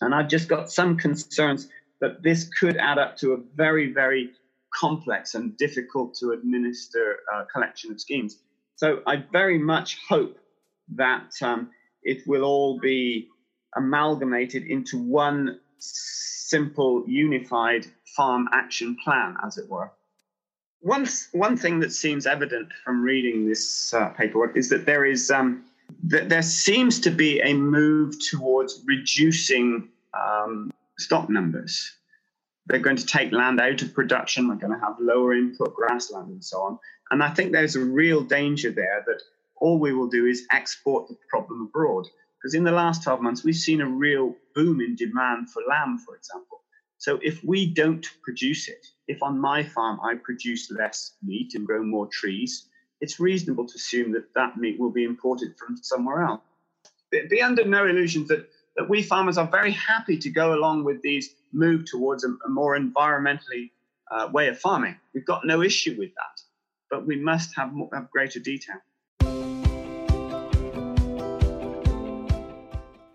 And 0.00 0.14
I've 0.14 0.28
just 0.28 0.48
got 0.48 0.70
some 0.70 0.96
concerns 0.96 1.68
that 2.00 2.22
this 2.22 2.48
could 2.60 2.76
add 2.76 2.98
up 2.98 3.16
to 3.18 3.32
a 3.32 3.38
very, 3.56 3.92
very 3.92 4.30
complex 4.72 5.34
and 5.34 5.56
difficult 5.56 6.14
to 6.14 6.30
administer 6.30 7.20
uh, 7.34 7.44
collection 7.52 7.90
of 7.90 8.00
schemes. 8.00 8.38
So 8.76 9.02
I 9.06 9.24
very 9.32 9.58
much 9.58 9.98
hope 10.08 10.38
that 10.94 11.32
um, 11.42 11.70
it 12.02 12.26
will 12.26 12.44
all 12.44 12.78
be 12.78 13.28
amalgamated 13.76 14.64
into 14.64 14.98
one 14.98 15.58
simple, 15.78 17.04
unified 17.06 17.86
farm 18.16 18.48
action 18.52 18.96
plan, 19.04 19.36
as 19.44 19.58
it 19.58 19.68
were. 19.68 19.90
One, 20.80 21.06
one 21.32 21.56
thing 21.56 21.80
that 21.80 21.92
seems 21.92 22.26
evident 22.26 22.68
from 22.84 23.02
reading 23.02 23.48
this 23.48 23.92
uh, 23.92 24.10
paperwork 24.10 24.56
is 24.56 24.68
that 24.68 24.86
there 24.86 25.04
is 25.04 25.30
um, 25.30 25.64
that 26.04 26.28
there 26.28 26.42
seems 26.42 27.00
to 27.00 27.10
be 27.10 27.40
a 27.40 27.54
move 27.54 28.14
towards 28.30 28.82
reducing 28.86 29.88
um, 30.14 30.70
stock 30.98 31.28
numbers. 31.30 31.92
They're 32.66 32.78
going 32.78 32.96
to 32.96 33.06
take 33.06 33.32
land 33.32 33.60
out 33.60 33.80
of 33.82 33.94
production. 33.94 34.48
We're 34.48 34.56
going 34.56 34.78
to 34.78 34.84
have 34.84 34.96
lower 35.00 35.32
input 35.32 35.74
grassland 35.74 36.28
and 36.28 36.44
so 36.44 36.60
on. 36.62 36.78
And 37.10 37.22
I 37.22 37.30
think 37.30 37.52
there's 37.52 37.76
a 37.76 37.84
real 37.84 38.22
danger 38.22 38.70
there 38.70 39.04
that 39.06 39.22
all 39.56 39.78
we 39.78 39.94
will 39.94 40.08
do 40.08 40.26
is 40.26 40.46
export 40.50 41.08
the 41.08 41.16
problem 41.30 41.62
abroad. 41.62 42.06
Because 42.38 42.54
in 42.54 42.64
the 42.64 42.72
last 42.72 43.02
12 43.02 43.20
months, 43.20 43.44
we've 43.44 43.56
seen 43.56 43.80
a 43.80 43.88
real 43.88 44.34
boom 44.54 44.80
in 44.80 44.94
demand 44.94 45.50
for 45.50 45.62
lamb, 45.68 45.98
for 45.98 46.14
example. 46.14 46.60
So 46.98 47.18
if 47.22 47.42
we 47.42 47.66
don't 47.66 48.06
produce 48.22 48.68
it, 48.68 48.86
if 49.06 49.22
on 49.22 49.40
my 49.40 49.62
farm 49.62 49.98
I 50.02 50.14
produce 50.16 50.70
less 50.70 51.14
meat 51.22 51.54
and 51.54 51.66
grow 51.66 51.82
more 51.82 52.08
trees, 52.08 52.67
it's 53.00 53.20
reasonable 53.20 53.66
to 53.66 53.74
assume 53.74 54.12
that 54.12 54.32
that 54.34 54.56
meat 54.56 54.78
will 54.78 54.90
be 54.90 55.04
imported 55.04 55.56
from 55.56 55.76
somewhere 55.76 56.22
else. 56.22 56.40
Be 57.10 57.40
under 57.40 57.64
no 57.64 57.86
illusions 57.86 58.28
that 58.28 58.48
that 58.78 58.88
we 58.88 59.02
farmers 59.02 59.36
are 59.36 59.46
very 59.46 59.72
happy 59.72 60.16
to 60.16 60.30
go 60.30 60.54
along 60.54 60.84
with 60.84 61.02
these 61.02 61.34
move 61.52 61.84
towards 61.84 62.24
a, 62.24 62.28
a 62.46 62.48
more 62.48 62.78
environmentally 62.78 63.70
uh, 64.10 64.28
way 64.32 64.46
of 64.46 64.58
farming. 64.58 64.96
We've 65.12 65.26
got 65.26 65.44
no 65.44 65.62
issue 65.62 65.96
with 65.98 66.10
that, 66.14 66.42
but 66.88 67.04
we 67.04 67.16
must 67.16 67.56
have, 67.56 67.72
more, 67.72 67.90
have 67.92 68.08
greater 68.10 68.38
detail. 68.38 68.76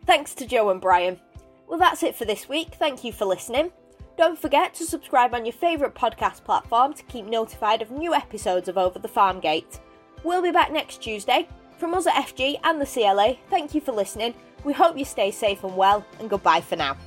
Thanks 0.05 0.35
to 0.35 0.45
Joe 0.45 0.69
and 0.69 0.81
Bryan. 0.81 1.17
Well, 1.67 1.79
that's 1.79 2.03
it 2.03 2.15
for 2.15 2.25
this 2.25 2.49
week. 2.49 2.75
Thank 2.75 3.05
you 3.05 3.13
for 3.13 3.25
listening. 3.25 3.71
Don't 4.17 4.39
forget 4.39 4.73
to 4.75 4.85
subscribe 4.85 5.33
on 5.33 5.45
your 5.45 5.53
favourite 5.53 5.95
podcast 5.95 6.43
platform 6.43 6.93
to 6.93 7.03
keep 7.03 7.25
notified 7.25 7.81
of 7.81 7.91
new 7.91 8.13
episodes 8.13 8.67
of 8.67 8.77
Over 8.77 8.99
the 8.99 9.07
Farm 9.07 9.39
Gate. 9.39 9.79
We'll 10.23 10.41
be 10.41 10.51
back 10.51 10.71
next 10.71 11.01
Tuesday. 11.01 11.47
From 11.77 11.93
us 11.93 12.07
at 12.07 12.13
FG 12.13 12.59
and 12.63 12.79
the 12.79 12.85
CLA, 12.85 13.35
thank 13.49 13.73
you 13.73 13.81
for 13.81 13.91
listening 13.91 14.35
we 14.63 14.73
hope 14.73 14.97
you 14.97 15.05
stay 15.05 15.31
safe 15.31 15.63
and 15.63 15.75
well, 15.75 16.05
and 16.19 16.29
goodbye 16.29 16.61
for 16.61 16.75
now. 16.75 16.97